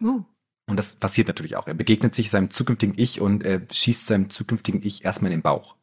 Uh. 0.00 0.24
Und 0.66 0.76
das 0.76 0.96
passiert 0.96 1.28
natürlich 1.28 1.56
auch. 1.56 1.66
Er 1.66 1.74
begegnet 1.74 2.14
sich 2.14 2.30
seinem 2.30 2.50
zukünftigen 2.50 2.94
Ich 2.96 3.20
und 3.20 3.44
äh, 3.44 3.60
schießt 3.70 4.06
seinem 4.06 4.30
zukünftigen 4.30 4.82
Ich 4.82 5.04
erstmal 5.04 5.30
in 5.30 5.38
den 5.38 5.42
Bauch. 5.42 5.76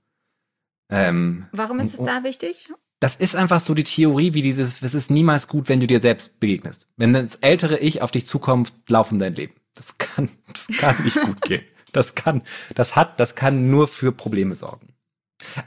Ähm, 0.90 1.48
Warum 1.52 1.80
ist 1.80 1.94
es 1.94 2.04
da 2.04 2.24
wichtig? 2.24 2.72
Das 3.00 3.16
ist 3.16 3.36
einfach 3.36 3.60
so 3.60 3.74
die 3.74 3.84
Theorie, 3.84 4.34
wie 4.34 4.42
dieses, 4.42 4.82
es 4.82 4.94
ist 4.94 5.10
niemals 5.10 5.48
gut, 5.48 5.70
wenn 5.70 5.80
du 5.80 5.88
dir 5.88 6.00
selbst 6.00 6.40
begegnest. 6.40 6.88
Wenn 6.98 7.14
das 7.14 7.36
ältere 7.38 7.80
Ich 7.80 8.02
auf 8.02 8.12
dich 8.12 8.28
zukommt, 8.28 8.74
lauf 8.88 9.12
um 9.12 9.20
dein 9.20 9.34
Leben. 9.34 9.54
Das 9.74 9.98
kann, 9.98 10.30
das 10.48 10.68
kann 10.78 11.04
nicht 11.04 11.20
gut 11.20 11.42
gehen. 11.48 11.64
Das 11.94 12.16
kann, 12.16 12.44
das 12.76 12.96
hat, 12.96 13.20
das 13.20 13.36
kann 13.36 13.70
nur 13.70 13.88
für 13.88 14.12
Probleme 14.12 14.56
sorgen. 14.56 14.94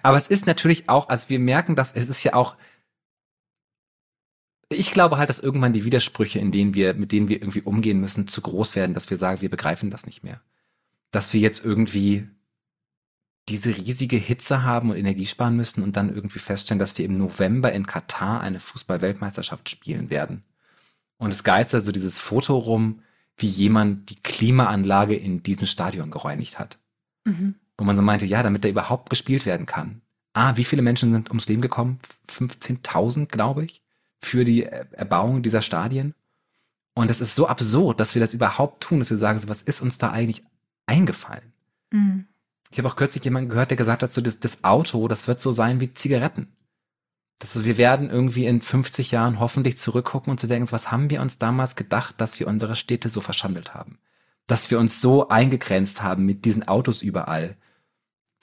Aber 0.03 0.17
es 0.17 0.29
ist 0.29 0.47
natürlich 0.47 0.89
auch, 0.89 1.09
also 1.09 1.29
wir 1.29 1.39
merken, 1.39 1.75
dass 1.77 1.93
es 1.93 2.09
ist 2.09 2.23
ja 2.23 2.35
auch, 2.35 2.57
ich 4.69 4.91
glaube 4.91 5.19
halt, 5.19 5.29
dass 5.29 5.39
irgendwann 5.39 5.73
die 5.73 5.85
Widersprüche, 5.85 6.39
in 6.39 6.51
denen 6.51 6.75
wir, 6.75 6.95
mit 6.95 7.13
denen 7.13 7.29
wir 7.29 7.41
irgendwie 7.41 7.63
umgehen 7.63 8.01
müssen, 8.01 8.29
zu 8.29 8.41
groß 8.41 8.77
werden, 8.77 8.95
dass 8.95 9.11
wir 9.11 9.19
sagen, 9.19 9.41
wir 9.41 9.51
begreifen 9.51 9.91
das 9.91 10.07
nicht 10.07 10.25
mehr. 10.25 10.41
Dass 11.11 11.33
wir 11.33 11.41
jetzt 11.41 11.65
irgendwie 11.65 12.29
diese 13.49 13.77
riesige 13.77 14.17
Hitze 14.17 14.63
haben 14.63 14.91
und 14.91 14.97
Energie 14.97 15.27
sparen 15.27 15.57
müssen 15.57 15.83
und 15.83 15.97
dann 15.97 16.15
irgendwie 16.15 16.39
feststellen, 16.39 16.79
dass 16.79 16.97
wir 16.97 17.05
im 17.05 17.19
November 17.19 17.73
in 17.73 17.87
Katar 17.87 18.41
eine 18.41 18.59
Fußball-Weltmeisterschaft 18.59 19.69
spielen 19.69 20.09
werden. 20.09 20.45
Und 21.19 21.31
es 21.31 21.45
geistert 21.45 21.83
so 21.83 21.93
dieses 21.93 22.19
Foto 22.19 22.57
rum, 22.57 23.03
wie 23.37 23.47
jemand 23.47 24.11
die 24.11 24.17
Klimaanlage 24.17 25.15
in 25.15 25.43
diesem 25.43 25.67
Stadion 25.67 26.11
gereinigt 26.11 26.59
hat. 26.59 26.79
Mhm. 27.25 27.57
Wo 27.77 27.85
man 27.85 27.97
so 27.97 28.03
meinte, 28.03 28.25
ja, 28.25 28.43
damit 28.43 28.65
da 28.65 28.69
überhaupt 28.69 29.11
gespielt 29.11 29.45
werden 29.47 29.67
kann. 29.67 30.01
Ah, 30.33 30.57
wie 30.57 30.65
viele 30.65 30.83
Menschen 30.83 31.13
sind 31.13 31.29
ums 31.29 31.49
Leben 31.49 31.63
gekommen? 31.63 32.01
15.000, 32.29 33.27
glaube 33.27 33.65
ich, 33.65 33.84
für 34.25 34.45
die 34.45 34.65
Erbauung 34.65 35.43
dieser 35.43 35.63
Stadien. 35.63 36.15
Und 36.95 37.11
es 37.11 37.21
ist 37.21 37.35
so 37.35 37.49
absurd, 37.49 38.01
dass 38.01 38.15
wir 38.15 38.21
das 38.21 38.35
überhaupt 38.35 38.83
tun, 38.83 39.01
dass 39.01 39.11
wir 39.11 39.17
sagen, 39.17 39.39
so, 39.39 39.49
was 39.49 39.63
ist 39.63 39.81
uns 39.81 39.99
da 39.99 40.11
eigentlich 40.11 40.45
eingefallen? 40.87 41.53
Mhm. 41.91 42.27
Ich 42.71 42.79
habe 42.79 42.89
auch 42.89 42.97
kürzlich 42.97 43.25
jemanden 43.25 43.51
gehört, 43.51 43.71
der 43.71 43.77
gesagt 43.77 44.03
hat, 44.03 44.13
so 44.13 44.21
das, 44.21 44.41
das 44.41 44.65
Auto, 44.65 45.07
das 45.09 45.29
wird 45.29 45.41
so 45.41 45.53
sein 45.53 45.81
wie 45.81 45.95
Zigaretten. 45.95 46.49
Das 47.39 47.57
ist, 47.57 47.65
wir 47.65 47.79
werden 47.79 48.11
irgendwie 48.11 48.47
in 48.47 48.61
50 48.61 49.11
Jahren 49.11 49.41
hoffentlich 49.41 49.79
zurückgucken 49.79 50.31
und 50.31 50.39
zu 50.39 50.47
denken, 50.47 50.71
was 50.71 50.91
haben 50.91 51.11
wir 51.11 51.21
uns 51.21 51.39
damals 51.39 51.77
gedacht, 51.77 52.15
dass 52.19 52.39
wir 52.39 52.47
unsere 52.47 52.77
Städte 52.77 53.09
so 53.09 53.21
verschandelt 53.21 53.75
haben? 53.75 53.99
Dass 54.47 54.71
wir 54.71 54.79
uns 54.79 55.01
so 55.01 55.29
eingegrenzt 55.29 56.03
haben 56.03 56.25
mit 56.25 56.45
diesen 56.45 56.67
Autos 56.67 57.03
überall. 57.03 57.57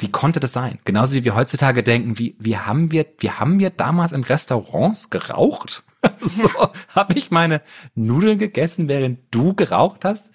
Wie 0.02 0.12
konnte 0.12 0.40
das 0.40 0.54
sein? 0.54 0.80
Genauso 0.84 1.14
wie 1.14 1.24
wir 1.24 1.36
heutzutage 1.36 1.84
denken, 1.84 2.18
wie, 2.18 2.36
wie 2.40 2.58
haben 2.58 2.92
wir, 2.92 3.06
wie 3.20 3.32
haben 3.32 3.60
wir 3.60 3.70
damals 3.70 4.12
in 4.12 4.24
Restaurants 4.24 5.10
geraucht? 5.10 5.84
so, 6.20 6.50
habe 6.90 7.14
ich 7.16 7.30
meine 7.30 7.62
Nudeln 7.94 8.40
gegessen, 8.40 8.88
während 8.88 9.20
du 9.30 9.54
geraucht 9.54 10.04
hast? 10.04 10.32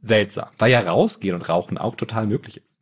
Seltsam, 0.00 0.48
weil 0.58 0.70
ja 0.70 0.80
rausgehen 0.80 1.34
und 1.34 1.48
rauchen 1.48 1.76
auch 1.76 1.96
total 1.96 2.26
möglich 2.26 2.58
ist. 2.58 2.78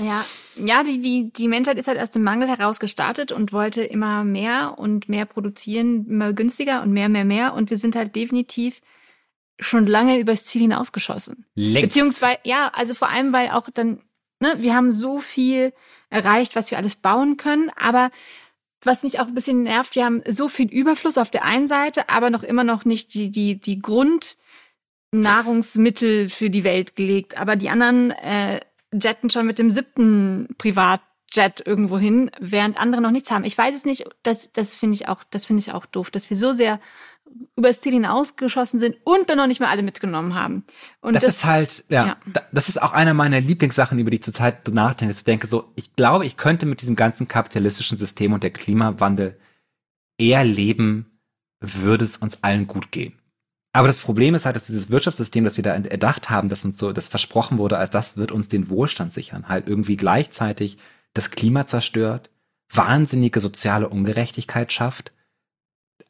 Ja, 0.00 0.24
ja, 0.56 0.84
die, 0.84 1.00
die, 1.00 1.32
die 1.32 1.48
Menschheit 1.48 1.78
ist 1.78 1.88
halt 1.88 1.98
aus 1.98 2.10
dem 2.10 2.22
Mangel 2.22 2.48
heraus 2.48 2.80
gestartet 2.80 3.30
und 3.30 3.52
wollte 3.52 3.82
immer 3.82 4.24
mehr 4.24 4.78
und 4.78 5.08
mehr 5.08 5.26
produzieren, 5.26 6.06
immer 6.06 6.32
günstiger 6.32 6.82
und 6.82 6.92
mehr, 6.92 7.08
mehr, 7.08 7.24
mehr. 7.24 7.54
Und 7.54 7.70
wir 7.70 7.78
sind 7.78 7.96
halt 7.96 8.14
definitiv 8.16 8.80
schon 9.60 9.86
lange 9.86 10.18
übers 10.18 10.44
Ziel 10.44 10.62
hinausgeschossen. 10.62 11.44
Längst. 11.54 11.90
Beziehungsweise, 11.90 12.38
ja, 12.44 12.70
also 12.74 12.94
vor 12.94 13.10
allem, 13.10 13.32
weil 13.32 13.50
auch 13.50 13.68
dann, 13.72 14.00
ne, 14.42 14.56
wir 14.58 14.74
haben 14.74 14.90
so 14.90 15.20
viel 15.20 15.72
erreicht, 16.10 16.56
was 16.56 16.70
wir 16.70 16.76
alles 16.76 16.96
bauen 16.96 17.38
können, 17.38 17.70
aber 17.80 18.10
was 18.84 19.04
mich 19.04 19.20
auch 19.20 19.28
ein 19.28 19.34
bisschen 19.34 19.62
nervt, 19.62 19.94
wir 19.94 20.04
haben 20.04 20.22
so 20.28 20.48
viel 20.48 20.68
Überfluss 20.68 21.16
auf 21.16 21.30
der 21.30 21.44
einen 21.44 21.66
Seite, 21.66 22.10
aber 22.10 22.28
noch 22.30 22.42
immer 22.42 22.64
noch 22.64 22.84
nicht 22.84 23.14
die, 23.14 23.30
die, 23.30 23.58
die 23.60 23.80
Grundnahrungsmittel 23.80 26.28
für 26.28 26.50
die 26.50 26.64
Welt 26.64 26.96
gelegt. 26.96 27.38
Aber 27.38 27.56
die 27.56 27.70
anderen 27.70 28.10
äh, 28.10 28.60
jetten 28.92 29.30
schon 29.30 29.46
mit 29.46 29.60
dem 29.60 29.70
siebten 29.70 30.48
Privatjet 30.58 31.64
irgendwo 31.64 31.96
hin, 31.96 32.32
während 32.40 32.80
andere 32.80 33.00
noch 33.00 33.12
nichts 33.12 33.30
haben. 33.30 33.44
Ich 33.44 33.56
weiß 33.56 33.76
es 33.76 33.84
nicht. 33.84 34.04
Das, 34.24 34.50
das 34.52 34.76
finde 34.76 34.96
ich 34.96 35.06
auch, 35.08 35.22
das 35.30 35.46
finde 35.46 35.60
ich 35.60 35.72
auch 35.72 35.86
doof, 35.86 36.10
dass 36.10 36.28
wir 36.28 36.36
so 36.36 36.52
sehr 36.52 36.80
übers 37.56 37.80
Ziel 37.80 37.92
hinausgeschossen 37.92 38.80
sind 38.80 38.96
und 39.04 39.28
dann 39.28 39.38
noch 39.38 39.46
nicht 39.46 39.60
mal 39.60 39.68
alle 39.68 39.82
mitgenommen 39.82 40.34
haben. 40.34 40.64
Und 41.00 41.14
das, 41.14 41.24
das 41.24 41.36
ist 41.36 41.44
halt, 41.44 41.84
ja, 41.88 42.06
ja, 42.06 42.16
das 42.52 42.68
ist 42.68 42.80
auch 42.80 42.92
eine 42.92 43.14
meiner 43.14 43.40
Lieblingssachen, 43.40 43.98
über 43.98 44.10
die 44.10 44.16
ich 44.16 44.22
zurzeit 44.22 44.66
nachdenke. 44.68 45.14
Ich 45.14 45.24
denke 45.24 45.46
so, 45.46 45.72
ich 45.76 45.94
glaube, 45.94 46.26
ich 46.26 46.36
könnte 46.36 46.66
mit 46.66 46.80
diesem 46.80 46.96
ganzen 46.96 47.28
kapitalistischen 47.28 47.98
System 47.98 48.32
und 48.32 48.42
der 48.42 48.50
Klimawandel 48.50 49.38
eher 50.18 50.44
leben, 50.44 51.18
würde 51.60 52.04
es 52.04 52.16
uns 52.16 52.42
allen 52.42 52.66
gut 52.66 52.90
gehen. 52.90 53.18
Aber 53.72 53.86
das 53.86 54.00
Problem 54.00 54.34
ist 54.34 54.44
halt, 54.44 54.56
dass 54.56 54.66
dieses 54.66 54.90
Wirtschaftssystem, 54.90 55.44
das 55.44 55.56
wir 55.56 55.64
da 55.64 55.72
erdacht 55.72 56.28
haben, 56.28 56.48
das 56.48 56.64
uns 56.64 56.78
so, 56.78 56.92
das 56.92 57.08
versprochen 57.08 57.56
wurde, 57.58 57.78
als 57.78 57.90
das 57.90 58.16
wird 58.16 58.30
uns 58.30 58.48
den 58.48 58.68
Wohlstand 58.68 59.12
sichern, 59.12 59.48
halt 59.48 59.66
irgendwie 59.66 59.96
gleichzeitig 59.96 60.76
das 61.14 61.30
Klima 61.30 61.66
zerstört, 61.66 62.30
wahnsinnige 62.70 63.40
soziale 63.40 63.88
Ungerechtigkeit 63.88 64.72
schafft. 64.72 65.12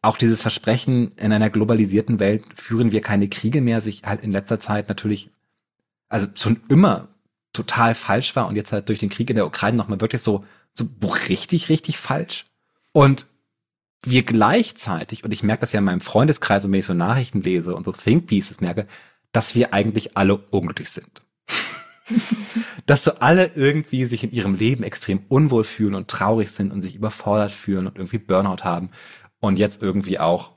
Auch 0.01 0.17
dieses 0.17 0.43
Versprechen, 0.43 1.13
in 1.17 1.33
einer 1.33 1.51
globalisierten 1.51 2.19
Welt 2.19 2.45
führen 2.55 2.93
wir 2.93 3.01
keine 3.01 3.29
Kriege 3.29 3.61
mehr, 3.61 3.81
sich 3.81 4.05
halt 4.05 4.23
in 4.23 4.33
letzter 4.33 4.59
Zeit 4.59 4.89
natürlich, 4.89 5.31
also 6.09 6.27
schon 6.35 6.61
immer 6.69 7.09
total 7.53 7.95
falsch 7.95 8.35
war 8.35 8.47
und 8.49 8.57
jetzt 8.57 8.73
halt 8.73 8.89
durch 8.89 8.99
den 8.99 9.11
Krieg 9.11 9.29
in 9.31 9.37
der 9.37 9.47
Ukraine 9.47 9.77
nochmal 9.77 10.01
wirklich 10.01 10.23
so, 10.23 10.45
so 10.73 10.87
richtig, 11.29 11.69
richtig 11.69 11.99
falsch. 11.99 12.47
Und 12.93 13.27
wir 14.05 14.23
gleichzeitig, 14.25 15.25
und 15.25 15.33
ich 15.33 15.43
merke 15.43 15.61
das 15.61 15.73
ja 15.73 15.79
in 15.79 15.85
meinem 15.85 16.01
Freundeskreis, 16.01 16.65
wenn 16.65 16.75
ich 16.75 16.87
so 16.87 16.95
Nachrichten 16.95 17.43
lese 17.43 17.75
und 17.75 17.85
so 17.85 17.93
Think 17.93 18.27
Pieces 18.27 18.61
merke, 18.61 18.87
dass 19.31 19.55
wir 19.55 19.73
eigentlich 19.73 20.17
alle 20.17 20.37
unglücklich 20.37 20.91
sind. 20.91 21.23
dass 22.87 23.05
so 23.05 23.13
alle 23.21 23.53
irgendwie 23.55 24.05
sich 24.05 24.25
in 24.25 24.33
ihrem 24.33 24.55
Leben 24.55 24.83
extrem 24.83 25.23
unwohl 25.29 25.65
fühlen 25.65 25.95
und 25.95 26.09
traurig 26.09 26.51
sind 26.51 26.73
und 26.73 26.83
sich 26.83 26.95
überfordert 26.95 27.53
fühlen 27.53 27.87
und 27.87 27.97
irgendwie 27.97 28.19
Burnout 28.19 28.65
haben 28.65 28.91
und 29.43 29.59
jetzt 29.59 29.83
irgendwie 29.83 30.21
auch 30.21 30.53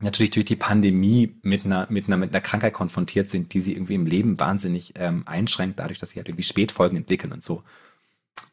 natürlich 0.00 0.30
durch 0.30 0.44
die 0.44 0.54
Pandemie 0.54 1.34
mit 1.42 1.64
einer, 1.64 1.86
mit 1.88 2.06
einer, 2.06 2.18
mit 2.18 2.30
einer 2.30 2.42
Krankheit 2.42 2.74
konfrontiert 2.74 3.30
sind, 3.30 3.54
die 3.54 3.60
sie 3.60 3.72
irgendwie 3.72 3.94
im 3.94 4.04
Leben 4.04 4.38
wahnsinnig 4.38 4.92
ähm, 4.96 5.22
einschränkt, 5.26 5.78
dadurch, 5.78 5.98
dass 5.98 6.10
sie 6.10 6.18
halt 6.18 6.28
irgendwie 6.28 6.42
Spätfolgen 6.42 6.98
entwickeln 6.98 7.32
und 7.32 7.42
so. 7.42 7.62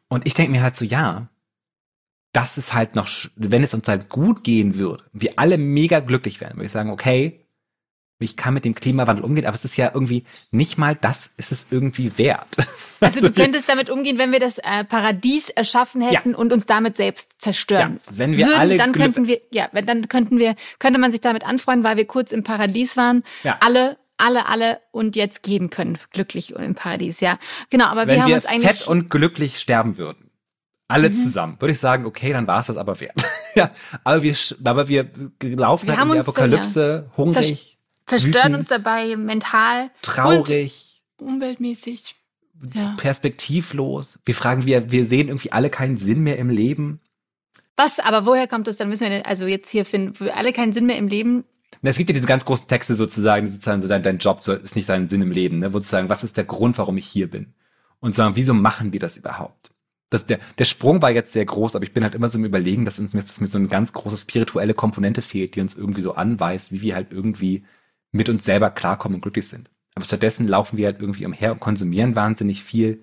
Und 0.08 0.26
ich 0.26 0.32
denke 0.32 0.52
mir 0.52 0.62
halt 0.62 0.76
so, 0.76 0.86
ja, 0.86 1.28
das 2.32 2.56
ist 2.56 2.72
halt 2.72 2.94
noch, 2.94 3.06
wenn 3.36 3.62
es 3.62 3.74
uns 3.74 3.86
halt 3.86 4.08
gut 4.08 4.44
gehen 4.44 4.76
würde, 4.76 5.04
wir 5.12 5.38
alle 5.38 5.58
mega 5.58 6.00
glücklich 6.00 6.40
wären, 6.40 6.56
würde 6.56 6.64
ich 6.64 6.72
sagen, 6.72 6.88
okay, 6.88 7.43
ich 8.18 8.36
kann 8.36 8.54
mit 8.54 8.64
dem 8.64 8.74
Klimawandel 8.74 9.24
umgehen, 9.24 9.44
aber 9.46 9.54
es 9.54 9.64
ist 9.64 9.76
ja 9.76 9.90
irgendwie 9.92 10.24
nicht 10.50 10.78
mal 10.78 10.94
das 10.94 11.32
ist 11.36 11.52
es 11.52 11.66
irgendwie 11.70 12.16
wert. 12.16 12.46
Also, 12.56 12.66
also 13.00 13.28
du 13.28 13.34
könntest 13.34 13.68
damit 13.68 13.90
umgehen, 13.90 14.18
wenn 14.18 14.32
wir 14.32 14.40
das 14.40 14.58
äh, 14.58 14.84
Paradies 14.84 15.50
erschaffen 15.50 16.00
hätten 16.00 16.30
ja. 16.30 16.36
und 16.36 16.52
uns 16.52 16.66
damit 16.66 16.96
selbst 16.96 17.40
zerstören. 17.40 18.00
Ja, 18.06 18.12
wenn 18.18 18.36
wir 18.36 18.46
Würden, 18.46 18.60
alle 18.60 18.76
dann 18.76 18.92
könnten 18.92 19.26
wir 19.26 19.40
ja, 19.50 19.68
dann 19.68 20.08
könnten 20.08 20.38
wir 20.38 20.54
könnte 20.78 20.98
man 20.98 21.12
sich 21.12 21.20
damit 21.20 21.44
anfreunden, 21.44 21.84
weil 21.84 21.96
wir 21.96 22.06
kurz 22.06 22.32
im 22.32 22.44
Paradies 22.44 22.96
waren. 22.96 23.24
Ja. 23.42 23.58
Alle 23.60 23.98
alle, 24.16 24.46
alle 24.46 24.78
und 24.92 25.16
jetzt 25.16 25.42
gehen 25.42 25.70
können, 25.70 25.98
glücklich 26.12 26.54
im 26.54 26.76
Paradies, 26.76 27.18
ja. 27.18 27.36
Genau, 27.70 27.86
aber 27.86 28.06
wenn 28.06 28.14
wir 28.14 28.22
haben 28.22 28.28
wir 28.28 28.36
uns 28.36 28.46
eigentlich. 28.46 28.78
Fett 28.78 28.86
und 28.86 29.10
glücklich 29.10 29.58
sterben 29.58 29.98
würden 29.98 30.30
alle 30.88 31.08
mhm. 31.08 31.12
zusammen, 31.12 31.56
würde 31.60 31.72
ich 31.72 31.80
sagen, 31.80 32.06
okay, 32.06 32.32
dann 32.32 32.46
war 32.46 32.60
es 32.60 32.66
das 32.66 32.76
aber 32.76 33.00
wert. 33.00 33.24
ja, 33.54 33.70
aber 34.04 34.22
wir, 34.22 34.36
aber 34.64 34.88
wir 34.88 35.10
laufen 35.40 35.88
wir 35.88 35.96
halt 35.96 36.06
in 36.06 36.12
die 36.12 36.18
Apokalypse, 36.20 37.08
ja. 37.08 37.16
hungrig, 37.16 37.73
zerstören 38.06 38.52
wütend, 38.52 38.56
uns 38.56 38.68
dabei 38.68 39.16
mental, 39.16 39.90
traurig, 40.02 41.02
umweltmäßig. 41.18 42.14
ja. 42.74 42.94
perspektivlos. 42.96 44.18
Wir 44.24 44.34
fragen, 44.34 44.66
wir, 44.66 44.90
wir 44.90 45.04
sehen 45.04 45.28
irgendwie 45.28 45.52
alle 45.52 45.70
keinen 45.70 45.96
Sinn 45.96 46.20
mehr 46.22 46.38
im 46.38 46.50
Leben. 46.50 47.00
Was, 47.76 47.98
aber 47.98 48.26
woher 48.26 48.46
kommt 48.46 48.66
das? 48.68 48.76
Dann 48.76 48.88
müssen 48.88 49.10
wir 49.10 49.26
also 49.26 49.46
jetzt 49.46 49.70
hier 49.70 49.84
finden, 49.84 50.18
wir 50.20 50.36
alle 50.36 50.52
keinen 50.52 50.72
Sinn 50.72 50.86
mehr 50.86 50.96
im 50.96 51.08
Leben. 51.08 51.44
Es 51.82 51.98
gibt 51.98 52.08
ja 52.08 52.14
diese 52.14 52.26
ganz 52.26 52.44
großen 52.44 52.68
Texte 52.68 52.94
sozusagen, 52.94 53.44
die 53.44 53.52
sozusagen 53.52 53.82
so 53.82 53.88
dein, 53.88 54.02
dein 54.02 54.18
Job 54.18 54.38
ist 54.46 54.76
nicht 54.76 54.88
dein 54.88 55.08
Sinn 55.08 55.22
im 55.22 55.32
Leben, 55.32 55.58
ne? 55.58 55.74
Wo 55.74 55.80
zu 55.80 55.90
sagen, 55.90 56.08
was 56.08 56.24
ist 56.24 56.36
der 56.36 56.44
Grund, 56.44 56.78
warum 56.78 56.96
ich 56.96 57.06
hier 57.06 57.28
bin? 57.28 57.54
Und 58.00 58.14
sagen, 58.14 58.36
wieso 58.36 58.54
machen 58.54 58.92
wir 58.92 59.00
das 59.00 59.16
überhaupt? 59.16 59.70
Das, 60.08 60.26
der, 60.26 60.38
der 60.58 60.64
Sprung 60.64 61.02
war 61.02 61.10
jetzt 61.10 61.32
sehr 61.32 61.44
groß, 61.44 61.74
aber 61.74 61.84
ich 61.84 61.92
bin 61.92 62.04
halt 62.04 62.14
immer 62.14 62.28
so 62.28 62.38
im 62.38 62.44
Überlegen, 62.44 62.84
dass 62.84 62.98
uns 62.98 63.12
dass 63.12 63.40
mir 63.40 63.48
so 63.48 63.58
eine 63.58 63.68
ganz 63.68 63.92
große 63.92 64.16
spirituelle 64.16 64.74
Komponente 64.74 65.22
fehlt, 65.22 65.56
die 65.56 65.60
uns 65.60 65.74
irgendwie 65.74 66.02
so 66.02 66.14
anweist, 66.14 66.70
wie 66.70 66.80
wir 66.80 66.94
halt 66.94 67.08
irgendwie 67.10 67.64
mit 68.14 68.28
uns 68.28 68.44
selber 68.44 68.70
klarkommen 68.70 69.16
und 69.16 69.22
glücklich 69.22 69.48
sind. 69.48 69.70
Aber 69.94 70.04
stattdessen 70.04 70.48
laufen 70.48 70.76
wir 70.76 70.86
halt 70.86 71.00
irgendwie 71.00 71.26
umher 71.26 71.52
und 71.52 71.60
konsumieren 71.60 72.16
wahnsinnig 72.16 72.62
viel, 72.62 73.02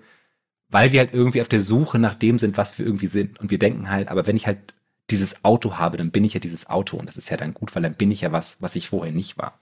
weil 0.68 0.92
wir 0.92 1.00
halt 1.00 1.14
irgendwie 1.14 1.40
auf 1.40 1.48
der 1.48 1.60
Suche 1.60 1.98
nach 1.98 2.14
dem 2.14 2.38
sind, 2.38 2.56
was 2.56 2.78
wir 2.78 2.86
irgendwie 2.86 3.06
sind. 3.06 3.38
Und 3.38 3.50
wir 3.50 3.58
denken 3.58 3.90
halt, 3.90 4.08
aber 4.08 4.26
wenn 4.26 4.36
ich 4.36 4.46
halt 4.46 4.74
dieses 5.10 5.44
Auto 5.44 5.76
habe, 5.76 5.98
dann 5.98 6.10
bin 6.10 6.24
ich 6.24 6.34
ja 6.34 6.40
dieses 6.40 6.68
Auto 6.68 6.96
und 6.96 7.06
das 7.06 7.16
ist 7.16 7.28
ja 7.28 7.36
dann 7.36 7.54
gut, 7.54 7.74
weil 7.74 7.82
dann 7.82 7.94
bin 7.94 8.10
ich 8.10 8.22
ja 8.22 8.32
was, 8.32 8.60
was 8.62 8.76
ich 8.76 8.88
vorher 8.88 9.12
nicht 9.12 9.36
war. 9.38 9.60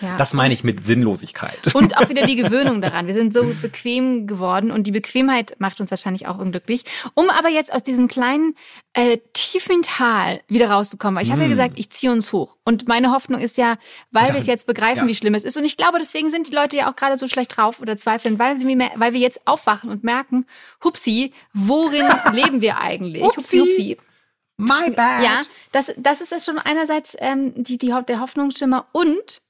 Ja. 0.00 0.16
Das 0.18 0.34
meine 0.34 0.52
ich 0.52 0.62
mit 0.62 0.84
Sinnlosigkeit. 0.84 1.58
Und 1.74 1.96
auch 1.96 2.08
wieder 2.08 2.26
die 2.26 2.36
Gewöhnung 2.36 2.82
daran. 2.82 3.06
Wir 3.06 3.14
sind 3.14 3.32
so 3.32 3.44
bequem 3.62 4.26
geworden 4.26 4.70
und 4.70 4.86
die 4.86 4.90
Bequemheit 4.90 5.56
macht 5.58 5.80
uns 5.80 5.90
wahrscheinlich 5.90 6.26
auch 6.26 6.38
unglücklich. 6.38 6.84
Um 7.14 7.30
aber 7.30 7.48
jetzt 7.48 7.72
aus 7.72 7.82
diesem 7.82 8.08
kleinen 8.08 8.54
äh, 8.92 9.18
tiefen 9.32 9.82
Tal 9.82 10.40
wieder 10.48 10.70
rauszukommen. 10.70 11.16
Weil 11.16 11.22
ich 11.22 11.30
mm. 11.30 11.32
habe 11.32 11.42
ja 11.42 11.48
gesagt, 11.48 11.78
ich 11.78 11.90
ziehe 11.90 12.12
uns 12.12 12.32
hoch. 12.32 12.56
Und 12.64 12.88
meine 12.88 13.10
Hoffnung 13.10 13.40
ist 13.40 13.56
ja, 13.56 13.76
weil 14.10 14.32
wir 14.32 14.40
es 14.40 14.46
jetzt 14.46 14.66
begreifen, 14.66 15.04
ja. 15.04 15.08
wie 15.08 15.14
schlimm 15.14 15.34
es 15.34 15.44
ist. 15.44 15.56
Und 15.56 15.64
ich 15.64 15.76
glaube, 15.76 15.98
deswegen 15.98 16.30
sind 16.30 16.48
die 16.48 16.54
Leute 16.54 16.76
ja 16.76 16.90
auch 16.90 16.96
gerade 16.96 17.16
so 17.16 17.26
schlecht 17.26 17.56
drauf 17.56 17.80
oder 17.80 17.96
zweifeln, 17.96 18.38
weil, 18.38 18.58
sie 18.58 18.76
mehr, 18.76 18.90
weil 18.96 19.14
wir 19.14 19.20
jetzt 19.20 19.46
aufwachen 19.46 19.90
und 19.90 20.04
merken, 20.04 20.46
hupsi, 20.84 21.32
worin 21.54 22.06
leben 22.32 22.60
wir 22.60 22.80
eigentlich? 22.80 23.22
Hupsi, 23.22 23.58
hupsi. 23.58 23.96
My 24.58 24.90
bad. 24.90 25.22
Ja, 25.22 25.42
das, 25.72 25.92
das 25.98 26.20
ist 26.20 26.44
schon 26.44 26.58
einerseits 26.58 27.14
ähm, 27.20 27.52
die, 27.56 27.76
die, 27.76 27.94
der 28.08 28.20
Hoffnungsschimmer 28.20 28.86
und 28.92 29.42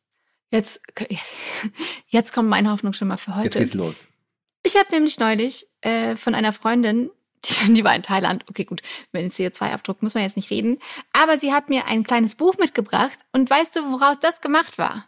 Jetzt, 0.51 0.81
jetzt 2.09 2.33
kommt 2.33 2.49
mein 2.49 2.71
Hoffnungsschimmer 2.71 3.19
für 3.19 3.35
heute. 3.35 3.47
Jetzt 3.47 3.59
geht's 3.59 3.75
los. 3.75 4.09
Ich 4.63 4.77
habe 4.77 4.91
nämlich 4.91 5.19
neulich 5.19 5.67
äh, 5.83 6.17
von 6.17 6.35
einer 6.35 6.53
Freundin, 6.53 7.11
die, 7.45 7.73
die 7.75 7.85
war 7.85 7.95
in 7.95 8.03
Thailand, 8.03 8.45
okay 8.49 8.65
gut, 8.65 8.83
wenn 9.13 9.31
CO2-Abdruck 9.31 10.03
muss 10.03 10.15
man 10.15 10.25
jetzt 10.25 10.37
nicht 10.37 10.51
reden, 10.51 10.79
aber 11.13 11.39
sie 11.39 11.53
hat 11.53 11.69
mir 11.69 11.87
ein 11.87 12.03
kleines 12.03 12.35
Buch 12.35 12.59
mitgebracht 12.59 13.19
und 13.33 13.49
weißt 13.49 13.77
du, 13.77 13.93
woraus 13.93 14.19
das 14.21 14.41
gemacht 14.41 14.79
war? 14.79 15.07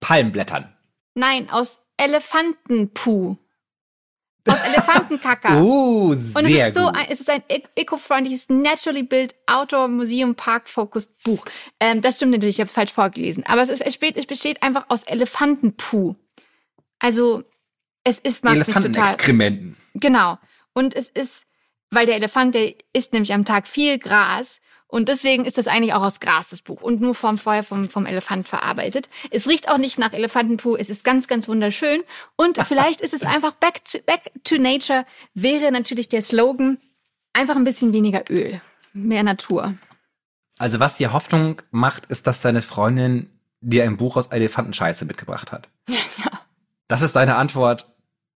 Palmblättern. 0.00 0.72
Nein, 1.14 1.50
aus 1.50 1.80
Elefantenpuh. 1.96 3.36
Aus 4.46 4.60
Elefantenkacker. 4.60 5.62
Oh, 5.62 6.14
sehr 6.18 6.36
Und 6.36 6.50
es 6.50 6.68
ist 6.68 6.74
so, 6.74 6.86
ein, 6.86 7.06
es 7.10 7.20
ist 7.20 7.30
ein 7.30 7.42
eco-freundliches, 7.76 8.48
naturally 8.48 9.02
built 9.02 9.34
Outdoor 9.46 9.88
Museum 9.88 10.34
Park 10.34 10.68
Focused 10.68 11.22
Buch. 11.22 11.44
Ähm, 11.80 12.00
das 12.00 12.16
stimmt 12.16 12.32
natürlich, 12.32 12.56
ich 12.56 12.60
habe 12.60 12.68
es 12.68 12.72
falsch 12.72 12.92
vorgelesen. 12.92 13.44
Aber 13.46 13.62
es, 13.62 13.68
ist, 13.68 13.82
es 13.84 14.26
besteht 14.26 14.62
einfach 14.62 14.86
aus 14.88 15.02
Elefantenpuh. 15.04 16.14
Also 16.98 17.44
es 18.04 18.18
ist 18.18 18.42
mag 18.42 18.54
Elefantenexkrementen. 18.54 19.76
Genau. 19.94 20.38
Und 20.72 20.94
es 20.94 21.08
ist, 21.08 21.44
weil 21.90 22.06
der 22.06 22.16
Elefant, 22.16 22.54
der 22.54 22.74
isst 22.92 23.12
nämlich 23.12 23.32
am 23.34 23.44
Tag 23.44 23.68
viel 23.68 23.98
Gras 23.98 24.60
und 24.88 25.10
deswegen 25.10 25.44
ist 25.44 25.58
das 25.58 25.66
eigentlich 25.66 25.92
auch 25.92 26.02
aus 26.02 26.18
Gras, 26.18 26.48
das 26.48 26.62
Buch, 26.62 26.80
und 26.80 27.00
nur 27.00 27.14
vom 27.14 27.36
Feuer 27.36 27.62
vom, 27.62 27.90
vom 27.90 28.06
Elefant 28.06 28.48
verarbeitet. 28.48 29.10
Es 29.30 29.46
riecht 29.46 29.70
auch 29.70 29.76
nicht 29.76 29.98
nach 29.98 30.14
Elefantenpuh, 30.14 30.76
es 30.76 30.88
ist 30.88 31.04
ganz, 31.04 31.28
ganz 31.28 31.46
wunderschön. 31.46 32.02
Und 32.36 32.58
vielleicht 32.66 33.02
ist 33.02 33.12
es 33.12 33.22
einfach 33.22 33.52
back 33.52 33.84
to, 33.84 33.98
back 34.06 34.32
to 34.44 34.56
nature, 34.56 35.04
wäre 35.34 35.70
natürlich 35.70 36.08
der 36.08 36.22
Slogan, 36.22 36.78
einfach 37.34 37.56
ein 37.56 37.64
bisschen 37.64 37.92
weniger 37.92 38.24
Öl, 38.30 38.62
mehr 38.94 39.22
Natur. 39.22 39.74
Also 40.58 40.80
was 40.80 40.96
dir 40.96 41.12
Hoffnung 41.12 41.60
macht, 41.70 42.06
ist, 42.06 42.26
dass 42.26 42.40
deine 42.40 42.62
Freundin 42.62 43.30
dir 43.60 43.84
ein 43.84 43.98
Buch 43.98 44.16
aus 44.16 44.28
Elefantenscheiße 44.28 45.04
mitgebracht 45.04 45.52
hat. 45.52 45.68
Ja. 46.24 46.32
Das 46.88 47.02
ist 47.02 47.14
deine 47.14 47.36
Antwort 47.36 47.86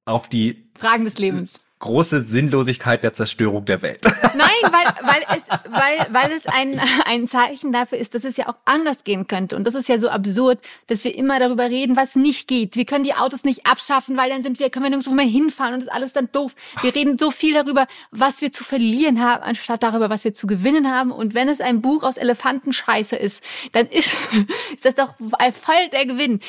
auf 0.04 0.28
die 0.28 0.70
Fragen 0.78 1.04
des 1.04 1.18
Lebens 1.18 1.58
große 1.82 2.22
Sinnlosigkeit 2.22 3.04
der 3.04 3.12
Zerstörung 3.12 3.64
der 3.64 3.82
Welt. 3.82 4.00
Nein, 4.34 4.48
weil, 4.62 4.94
weil 5.02 5.36
es, 5.36 5.48
weil, 5.68 6.06
weil 6.14 6.32
es 6.32 6.46
ein, 6.46 6.80
ein 7.04 7.28
Zeichen 7.28 7.72
dafür 7.72 7.98
ist, 7.98 8.14
dass 8.14 8.24
es 8.24 8.36
ja 8.36 8.48
auch 8.48 8.54
anders 8.64 9.04
gehen 9.04 9.26
könnte. 9.26 9.56
Und 9.56 9.66
das 9.66 9.74
ist 9.74 9.88
ja 9.88 9.98
so 9.98 10.08
absurd, 10.08 10.60
dass 10.86 11.04
wir 11.04 11.14
immer 11.14 11.38
darüber 11.38 11.64
reden, 11.64 11.96
was 11.96 12.16
nicht 12.16 12.48
geht. 12.48 12.76
Wir 12.76 12.86
können 12.86 13.04
die 13.04 13.14
Autos 13.14 13.44
nicht 13.44 13.66
abschaffen, 13.66 14.16
weil 14.16 14.30
dann 14.30 14.42
sind 14.42 14.60
wir, 14.60 14.70
können 14.70 14.84
wir 14.84 14.90
nirgendwo 14.90 15.12
mehr 15.12 15.26
hinfahren 15.26 15.74
und 15.74 15.80
ist 15.82 15.92
alles 15.92 16.12
dann 16.12 16.30
doof. 16.32 16.54
Wir 16.80 16.94
reden 16.94 17.18
so 17.18 17.30
viel 17.30 17.52
darüber, 17.52 17.86
was 18.12 18.40
wir 18.40 18.52
zu 18.52 18.64
verlieren 18.64 19.20
haben, 19.20 19.42
anstatt 19.42 19.82
darüber, 19.82 20.08
was 20.08 20.24
wir 20.24 20.32
zu 20.32 20.46
gewinnen 20.46 20.90
haben. 20.90 21.10
Und 21.10 21.34
wenn 21.34 21.48
es 21.48 21.60
ein 21.60 21.82
Buch 21.82 22.04
aus 22.04 22.16
Elefantenscheiße 22.16 23.16
ist, 23.16 23.44
dann 23.72 23.86
ist, 23.88 24.16
ist 24.72 24.84
das 24.84 24.94
doch 24.94 25.14
voll 25.18 25.88
der 25.92 26.06
Gewinn. 26.06 26.40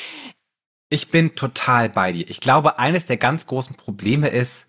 Ich 0.89 1.09
bin 1.09 1.33
total 1.35 1.89
bei 1.89 2.11
dir. 2.11 2.29
Ich 2.29 2.39
glaube, 2.39 2.77
eines 2.77 3.07
der 3.07 3.17
ganz 3.17 3.47
großen 3.47 3.75
Probleme 3.75 4.27
ist, 4.27 4.67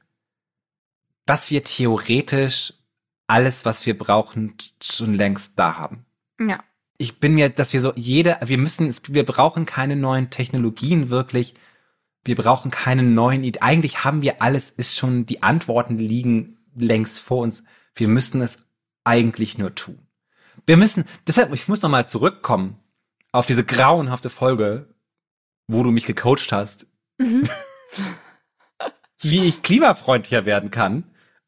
dass 1.26 1.50
wir 1.50 1.64
theoretisch 1.64 2.74
alles, 3.26 3.64
was 3.64 3.86
wir 3.86 3.96
brauchen, 3.96 4.54
schon 4.82 5.14
längst 5.14 5.58
da 5.58 5.76
haben. 5.76 6.04
Ja. 6.38 6.62
Ich 6.98 7.18
bin 7.18 7.34
mir, 7.34 7.48
dass 7.48 7.72
wir 7.72 7.80
so 7.80 7.92
jede, 7.96 8.38
wir 8.44 8.58
müssen, 8.58 8.94
wir 9.08 9.24
brauchen 9.24 9.66
keine 9.66 9.96
neuen 9.96 10.30
Technologien 10.30 11.10
wirklich. 11.10 11.54
Wir 12.24 12.36
brauchen 12.36 12.70
keine 12.70 13.02
neuen. 13.02 13.50
Eigentlich 13.60 14.04
haben 14.04 14.22
wir 14.22 14.40
alles, 14.40 14.70
ist 14.70 14.96
schon, 14.96 15.26
die 15.26 15.42
Antworten 15.42 15.98
liegen 15.98 16.58
längst 16.74 17.18
vor 17.18 17.38
uns. 17.42 17.64
Wir 17.94 18.08
müssen 18.08 18.40
es 18.40 18.66
eigentlich 19.04 19.58
nur 19.58 19.74
tun. 19.74 19.98
Wir 20.66 20.76
müssen, 20.76 21.04
deshalb, 21.26 21.52
ich 21.52 21.68
muss 21.68 21.82
nochmal 21.82 22.08
zurückkommen 22.08 22.78
auf 23.32 23.46
diese 23.46 23.64
grauenhafte 23.64 24.30
Folge, 24.30 24.94
wo 25.66 25.82
du 25.82 25.90
mich 25.90 26.06
gecoacht 26.06 26.52
hast. 26.52 26.86
Mhm. 27.18 27.48
wie 29.24 29.44
ich 29.44 29.62
klimafreundlicher 29.62 30.44
werden 30.44 30.70
kann. 30.70 31.04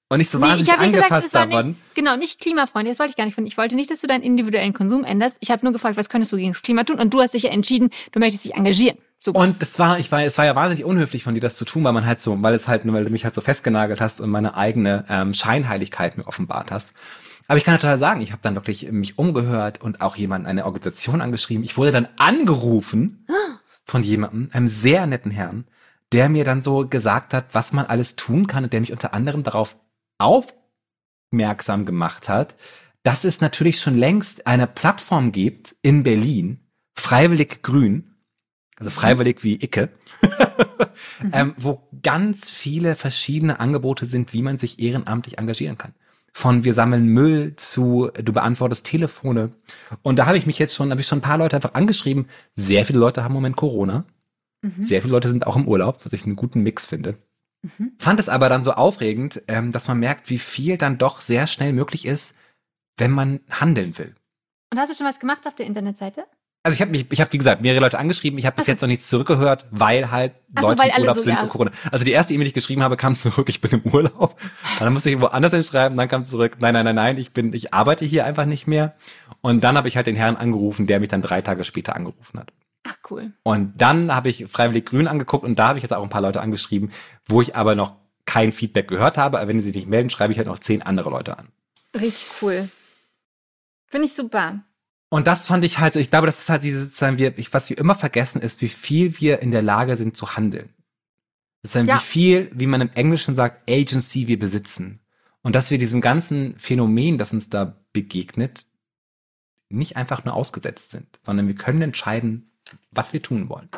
Und 0.09 0.19
nicht 0.19 0.31
so 0.31 0.38
nee, 0.38 0.45
wahnsinnig 0.45 0.79
angefasst 0.79 1.25
gesagt, 1.25 1.53
davon. 1.53 1.69
Nicht, 1.71 1.95
genau, 1.95 2.16
nicht 2.16 2.40
klimafreundlich. 2.40 2.92
Das 2.92 3.01
wollte 3.01 3.11
ich 3.11 3.16
gar 3.16 3.25
nicht 3.25 3.35
von. 3.35 3.45
Ich 3.45 3.59
wollte 3.59 3.75
nicht, 3.75 3.90
dass 3.90 4.01
du 4.01 4.07
deinen 4.07 4.23
individuellen 4.23 4.73
Konsum 4.73 5.03
änderst. 5.03 5.37
Ich 5.40 5.51
habe 5.51 5.64
nur 5.64 5.73
gefragt, 5.73 5.97
was 5.97 6.09
könntest 6.09 6.33
du 6.33 6.37
gegen 6.37 6.53
das 6.53 6.62
Klima 6.62 6.85
tun? 6.85 7.01
Und 7.01 7.12
du 7.12 7.21
hast 7.21 7.35
dich 7.35 7.42
ja 7.42 7.51
entschieden, 7.51 7.90
du 8.12 8.21
möchtest 8.21 8.45
dich 8.45 8.55
engagieren. 8.55 8.99
So 9.19 9.33
und 9.33 9.61
das 9.61 9.79
war, 9.79 9.99
ich 9.99 10.12
war, 10.12 10.23
es 10.23 10.38
war 10.38 10.45
ja 10.45 10.55
wahnsinnig 10.55 10.85
unhöflich 10.85 11.25
von 11.25 11.35
dir, 11.35 11.40
das 11.40 11.57
zu 11.57 11.64
tun, 11.64 11.83
weil 11.83 11.92
man 11.92 12.07
halt 12.07 12.21
so, 12.21 12.40
weil 12.40 12.55
es 12.55 12.69
halt, 12.69 12.83
weil 12.85 13.05
du 13.05 13.11
mich 13.11 13.25
halt 13.25 13.35
so 13.35 13.40
festgenagelt 13.40 14.01
hast 14.01 14.21
und 14.21 14.31
meine 14.31 14.57
eigene 14.57 15.05
ähm, 15.09 15.33
Scheinheiligkeit 15.33 16.16
mir 16.16 16.27
offenbart 16.27 16.71
hast. 16.71 16.92
Aber 17.49 17.59
ich 17.59 17.64
kann 17.64 17.77
total 17.77 17.99
sagen, 17.99 18.21
ich 18.21 18.31
habe 18.31 18.42
dann 18.42 18.55
wirklich 18.55 18.90
mich 18.92 19.19
umgehört 19.19 19.81
und 19.81 20.01
auch 20.01 20.16
jemanden, 20.16 20.47
eine 20.47 20.66
Organisation 20.66 21.21
angeschrieben. 21.21 21.64
Ich 21.64 21.77
wurde 21.77 21.92
dann 21.92 22.09
angerufen 22.19 23.27
von 23.85 24.03
jemandem, 24.03 24.51
einem 24.53 24.69
sehr 24.69 25.07
netten 25.07 25.31
Herrn, 25.31 25.64
der 26.12 26.29
mir 26.29 26.45
dann 26.45 26.62
so 26.62 26.87
gesagt 26.87 27.35
hat, 27.35 27.47
was 27.53 27.73
man 27.73 27.87
alles 27.87 28.14
tun 28.14 28.47
kann 28.47 28.64
und 28.64 28.73
der 28.73 28.81
mich 28.81 28.92
unter 28.92 29.14
anderem 29.14 29.42
darauf 29.42 29.77
aufmerksam 30.18 31.87
gemacht 31.87 32.29
hat, 32.29 32.57
dass 33.02 33.24
es 33.24 33.40
natürlich 33.40 33.81
schon 33.81 33.96
längst 33.96 34.46
eine 34.46 34.66
Plattform 34.66 35.33
gibt 35.33 35.76
in 35.83 36.02
Berlin, 36.02 36.61
Freiwillig 36.94 37.62
Grün, 37.62 38.16
also 38.79 38.90
freiwillig 38.90 39.42
wie 39.44 39.62
Icke, 39.62 39.90
mhm. 41.22 41.31
ähm, 41.33 41.55
wo 41.57 41.88
ganz 42.02 42.50
viele 42.50 42.94
verschiedene 42.94 43.61
Angebote 43.61 44.07
sind, 44.07 44.33
wie 44.33 44.42
man 44.42 44.59
sich 44.59 44.79
ehrenamtlich 44.79 45.38
engagieren 45.38 45.79
kann. 45.79 45.94
Von 46.33 46.64
wir 46.64 46.74
sammeln 46.74 47.07
Müll 47.07 47.57
zu 47.57 48.11
du 48.12 48.33
beantwortest 48.33 48.85
Telefone. 48.85 49.52
Und 50.02 50.18
da 50.18 50.26
habe 50.26 50.37
ich 50.37 50.44
mich 50.46 50.59
jetzt 50.59 50.74
schon, 50.74 50.90
habe 50.90 51.00
ich 51.00 51.07
schon 51.07 51.18
ein 51.18 51.22
paar 51.22 51.38
Leute 51.38 51.57
einfach 51.57 51.72
angeschrieben. 51.72 52.26
Sehr 52.57 52.85
viele 52.85 52.98
Leute 52.98 53.22
haben 53.24 53.33
im 53.33 53.37
Moment 53.37 53.57
Corona. 53.57 54.05
Mhm. 54.61 54.83
Sehr 54.83 55.00
viele 55.00 55.12
Leute 55.12 55.29
sind 55.29 55.46
auch 55.46 55.57
im 55.57 55.66
Urlaub, 55.66 56.05
was 56.05 56.12
ich 56.12 56.24
einen 56.24 56.37
guten 56.37 56.62
Mix 56.62 56.87
finde. 56.87 57.16
Mhm. 57.62 57.92
Fand 57.99 58.21
es 58.21 58.29
aber 58.29 58.49
dann 58.49 58.64
so 58.64 58.73
aufregend, 58.73 59.42
ähm, 59.49 59.73
dass 59.73 59.88
man 59.88 59.99
merkt, 59.99 60.31
wie 60.31 60.38
viel 60.38 60.79
dann 60.79 60.99
doch 60.99 61.21
sehr 61.21 61.47
schnell 61.47 61.73
möglich 61.73 62.07
ist, 62.07 62.35
wenn 62.97 63.11
man 63.11 63.40
handeln 63.51 63.99
will. 63.99 64.14
Und 64.73 64.79
hast 64.79 64.90
du 64.90 64.95
schon 64.95 65.07
was 65.07 65.21
gemacht 65.21 65.47
auf 65.47 65.55
der 65.55 65.66
Internetseite? 65.66 66.27
Also 66.66 66.75
ich 66.75 66.81
habe 66.81 66.90
mich, 66.90 67.07
ich 67.12 67.21
habe 67.21 67.33
wie 67.33 67.38
gesagt 67.38 67.62
mehrere 67.62 67.81
Leute 67.81 67.97
angeschrieben. 67.97 68.40
Ich 68.40 68.45
habe 68.45 68.57
bis 68.57 68.62
also, 68.62 68.73
jetzt 68.73 68.81
noch 68.81 68.88
nichts 68.88 69.07
zurückgehört, 69.07 69.66
weil 69.71 70.11
halt 70.11 70.35
also, 70.57 70.71
Leute 70.71 70.83
weil 70.83 70.90
im 70.90 71.01
Urlaub 71.03 71.14
so, 71.14 71.21
sind 71.21 71.35
ja. 71.35 71.42
und 71.42 71.49
Corona. 71.49 71.71
Also 71.92 72.05
die 72.05 72.11
erste 72.11 72.35
E-Mail, 72.35 72.47
die 72.47 72.49
ich 72.49 72.55
geschrieben 72.55 72.83
habe, 72.83 72.97
kam 72.97 73.14
zurück. 73.16 73.49
Ich 73.49 73.61
bin 73.61 73.71
im 73.71 73.92
Urlaub. 73.92 74.37
dann 74.81 74.92
musste 74.92 75.11
ich 75.11 75.21
woanders 75.21 75.53
hinschreiben. 75.53 75.97
Dann 75.97 76.09
kam 76.09 76.23
es 76.23 76.29
zurück. 76.29 76.57
Nein, 76.59 76.75
nein, 76.75 76.85
nein, 76.85 76.97
nein. 76.97 77.19
Ich 77.19 77.33
bin, 77.33 77.53
ich 77.53 77.73
arbeite 77.73 78.05
hier 78.05 78.25
einfach 78.25 78.47
nicht 78.47 78.66
mehr. 78.66 78.97
Und 79.42 79.62
dann 79.62 79.77
habe 79.77 79.87
ich 79.87 79.97
halt 79.97 80.09
den 80.09 80.16
Herrn 80.16 80.35
angerufen, 80.35 80.88
der 80.88 80.99
mich 80.99 81.09
dann 81.09 81.23
drei 81.23 81.40
Tage 81.40 81.62
später 81.62 81.95
angerufen 81.95 82.40
hat. 82.40 82.53
Ach 82.88 82.96
cool. 83.11 83.33
Und 83.42 83.75
dann 83.77 84.14
habe 84.14 84.29
ich 84.29 84.46
freiwillig 84.46 84.87
Grün 84.87 85.09
angeguckt 85.09 85.44
und 85.44 85.59
da 85.59 85.68
habe 85.68 85.79
ich 85.79 85.83
jetzt 85.83 85.92
auch 85.92 86.03
ein 86.03 86.11
paar 86.11 86.20
Leute 86.20 86.40
angeschrieben, 86.40 86.92
wo 87.27 87.42
ich 87.42 87.57
aber 87.57 87.75
noch 87.75 87.96
kein 88.27 88.53
Feedback 88.53 88.88
gehört 88.88 89.18
habe. 89.18 89.38
Aber 89.38 89.49
wenn 89.49 89.59
sie 89.59 89.66
sich 89.66 89.75
nicht 89.75 89.88
melden, 89.88 90.11
schreibe 90.11 90.33
ich 90.33 90.38
halt 90.38 90.49
noch 90.49 90.59
zehn 90.59 90.83
andere 90.83 91.11
Leute 91.11 91.38
an. 91.38 91.49
Richtig 91.94 92.29
cool. 92.42 92.68
Finde 93.87 94.07
ich 94.07 94.14
super. 94.14 94.61
Und 95.09 95.27
das 95.27 95.46
fand 95.46 95.64
ich 95.64 95.79
halt 95.79 95.94
so, 95.94 96.01
ich 96.01 96.11
glaube, 96.11 96.27
das 96.27 96.40
ist 96.40 96.51
halt 96.51 96.64
dieses, 96.64 97.01
was 97.01 97.70
wir 97.70 97.79
immer 97.79 97.94
vergessen 97.94 98.42
ist, 98.42 98.61
wie 98.61 98.68
viel 98.68 99.20
wir 99.20 99.40
in 99.40 99.51
der 99.51 99.62
Lage 99.62 99.96
sind 99.96 100.16
zu 100.16 100.37
handeln. 100.37 100.75
sondern 101.62 101.96
ja. 101.96 101.96
wie 101.96 102.05
viel, 102.05 102.51
wie 102.53 102.66
man 102.66 102.81
im 102.81 102.90
Englischen 102.94 103.35
sagt, 103.35 103.68
Agency 103.70 104.27
wir 104.27 104.38
besitzen. 104.38 105.01
Und 105.42 105.55
dass 105.55 105.70
wir 105.70 105.79
diesem 105.79 106.01
ganzen 106.01 106.59
Phänomen, 106.59 107.18
das 107.18 107.33
uns 107.33 107.51
da 107.51 107.81
begegnet, 107.92 108.66
nicht 109.68 109.96
einfach 109.96 110.25
nur 110.25 110.35
ausgesetzt 110.35 110.90
sind, 110.90 111.18
sondern 111.22 111.46
wir 111.46 111.55
können 111.55 111.83
entscheiden, 111.83 112.51
was 112.90 113.12
wir 113.12 113.22
tun 113.22 113.48
wollen. 113.48 113.68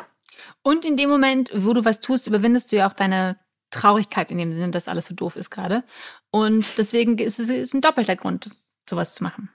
Und 0.61 0.85
in 0.85 0.97
dem 0.97 1.09
Moment, 1.09 1.49
wo 1.53 1.73
du 1.73 1.85
was 1.85 1.99
tust, 1.99 2.27
überwindest 2.27 2.71
du 2.71 2.77
ja 2.77 2.89
auch 2.89 2.93
deine 2.93 3.37
Traurigkeit 3.71 4.31
in 4.31 4.37
dem 4.37 4.51
Sinne, 4.51 4.71
dass 4.71 4.87
alles 4.87 5.07
so 5.07 5.15
doof 5.15 5.35
ist 5.35 5.49
gerade. 5.49 5.83
Und 6.31 6.65
deswegen 6.77 7.17
ist 7.17 7.39
es 7.39 7.49
ist 7.49 7.73
ein 7.73 7.81
doppelter 7.81 8.15
Grund, 8.15 8.49
sowas 8.89 9.13
zu 9.13 9.23
machen. 9.23 9.49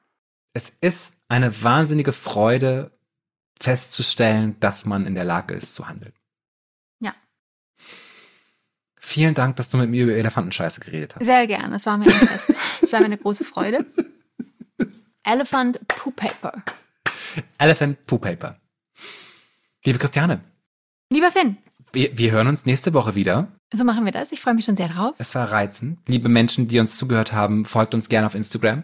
Es 0.52 0.70
ist 0.80 1.16
eine 1.28 1.62
wahnsinnige 1.62 2.12
Freude, 2.12 2.92
festzustellen, 3.60 4.56
dass 4.60 4.84
man 4.84 5.06
in 5.06 5.14
der 5.14 5.24
Lage 5.24 5.54
ist 5.54 5.74
zu 5.74 5.88
handeln. 5.88 6.12
Ja. 7.00 7.14
Vielen 9.00 9.34
Dank, 9.34 9.56
dass 9.56 9.68
du 9.68 9.76
mit 9.76 9.90
mir 9.90 10.04
über 10.04 10.14
Elefantenscheiße 10.14 10.80
geredet 10.80 11.14
hast. 11.14 11.24
Sehr 11.24 11.46
gerne, 11.46 11.76
es 11.76 11.86
war 11.86 11.96
mir 11.96 12.06
ein 12.06 12.10
Fest. 12.10 12.54
Es 12.82 12.92
war 12.92 13.00
mir 13.00 13.06
eine 13.06 13.18
große 13.18 13.44
Freude. 13.44 13.86
Elephant 15.24 15.86
Poo 15.88 16.10
Paper. 16.10 16.62
Elephant 17.58 18.06
Poo 18.06 18.18
Paper. 18.18 18.58
Liebe 19.86 19.98
Christiane. 19.98 20.42
Lieber 21.10 21.30
Finn. 21.30 21.58
Wir, 21.92 22.16
wir 22.16 22.30
hören 22.32 22.46
uns 22.46 22.64
nächste 22.64 22.94
Woche 22.94 23.14
wieder. 23.14 23.48
So 23.70 23.84
machen 23.84 24.06
wir 24.06 24.12
das. 24.12 24.32
Ich 24.32 24.40
freue 24.40 24.54
mich 24.54 24.64
schon 24.64 24.76
sehr 24.76 24.88
drauf. 24.88 25.14
Es 25.18 25.34
war 25.34 25.52
reizend. 25.52 25.98
Liebe 26.08 26.30
Menschen, 26.30 26.68
die 26.68 26.80
uns 26.80 26.96
zugehört 26.96 27.34
haben, 27.34 27.66
folgt 27.66 27.92
uns 27.92 28.08
gerne 28.08 28.26
auf 28.26 28.34
Instagram. 28.34 28.82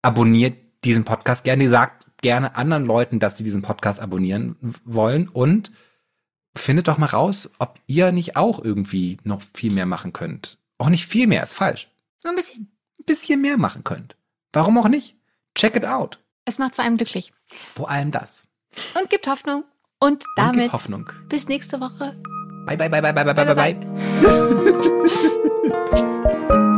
Abonniert 0.00 0.56
diesen 0.82 1.04
Podcast 1.04 1.44
gerne. 1.44 1.68
Sagt 1.68 2.06
gerne 2.22 2.56
anderen 2.56 2.86
Leuten, 2.86 3.18
dass 3.20 3.36
sie 3.36 3.44
diesen 3.44 3.60
Podcast 3.60 4.00
abonnieren 4.00 4.56
wollen. 4.84 5.28
Und 5.28 5.72
findet 6.56 6.88
doch 6.88 6.96
mal 6.96 7.06
raus, 7.06 7.50
ob 7.58 7.78
ihr 7.86 8.10
nicht 8.10 8.36
auch 8.36 8.64
irgendwie 8.64 9.18
noch 9.24 9.42
viel 9.52 9.72
mehr 9.72 9.86
machen 9.86 10.14
könnt. 10.14 10.56
Auch 10.78 10.88
nicht 10.88 11.04
viel 11.04 11.26
mehr, 11.26 11.42
ist 11.42 11.52
falsch. 11.52 11.88
Nur 12.24 12.32
ein 12.32 12.36
bisschen. 12.36 12.72
Ein 12.98 13.04
bisschen 13.04 13.42
mehr 13.42 13.58
machen 13.58 13.84
könnt. 13.84 14.16
Warum 14.54 14.78
auch 14.78 14.88
nicht? 14.88 15.16
Check 15.54 15.76
it 15.76 15.84
out. 15.84 16.18
Es 16.46 16.56
macht 16.56 16.76
vor 16.76 16.84
allem 16.84 16.96
glücklich. 16.96 17.34
Vor 17.74 17.90
allem 17.90 18.10
das. 18.10 18.46
Und 18.98 19.10
gibt 19.10 19.26
Hoffnung. 19.26 19.64
Und 20.02 20.24
damit 20.36 20.64
Und 20.64 20.72
Hoffnung. 20.72 21.10
bis 21.28 21.46
nächste 21.46 21.78
Woche. 21.80 22.16
Bye, 22.66 22.76
bye, 22.76 22.88
bye, 22.88 23.02
bye, 23.02 23.12
bye, 23.12 23.24
bye, 23.24 23.34
bye, 23.34 23.54
bye. 23.54 23.74
bye. 23.74 23.76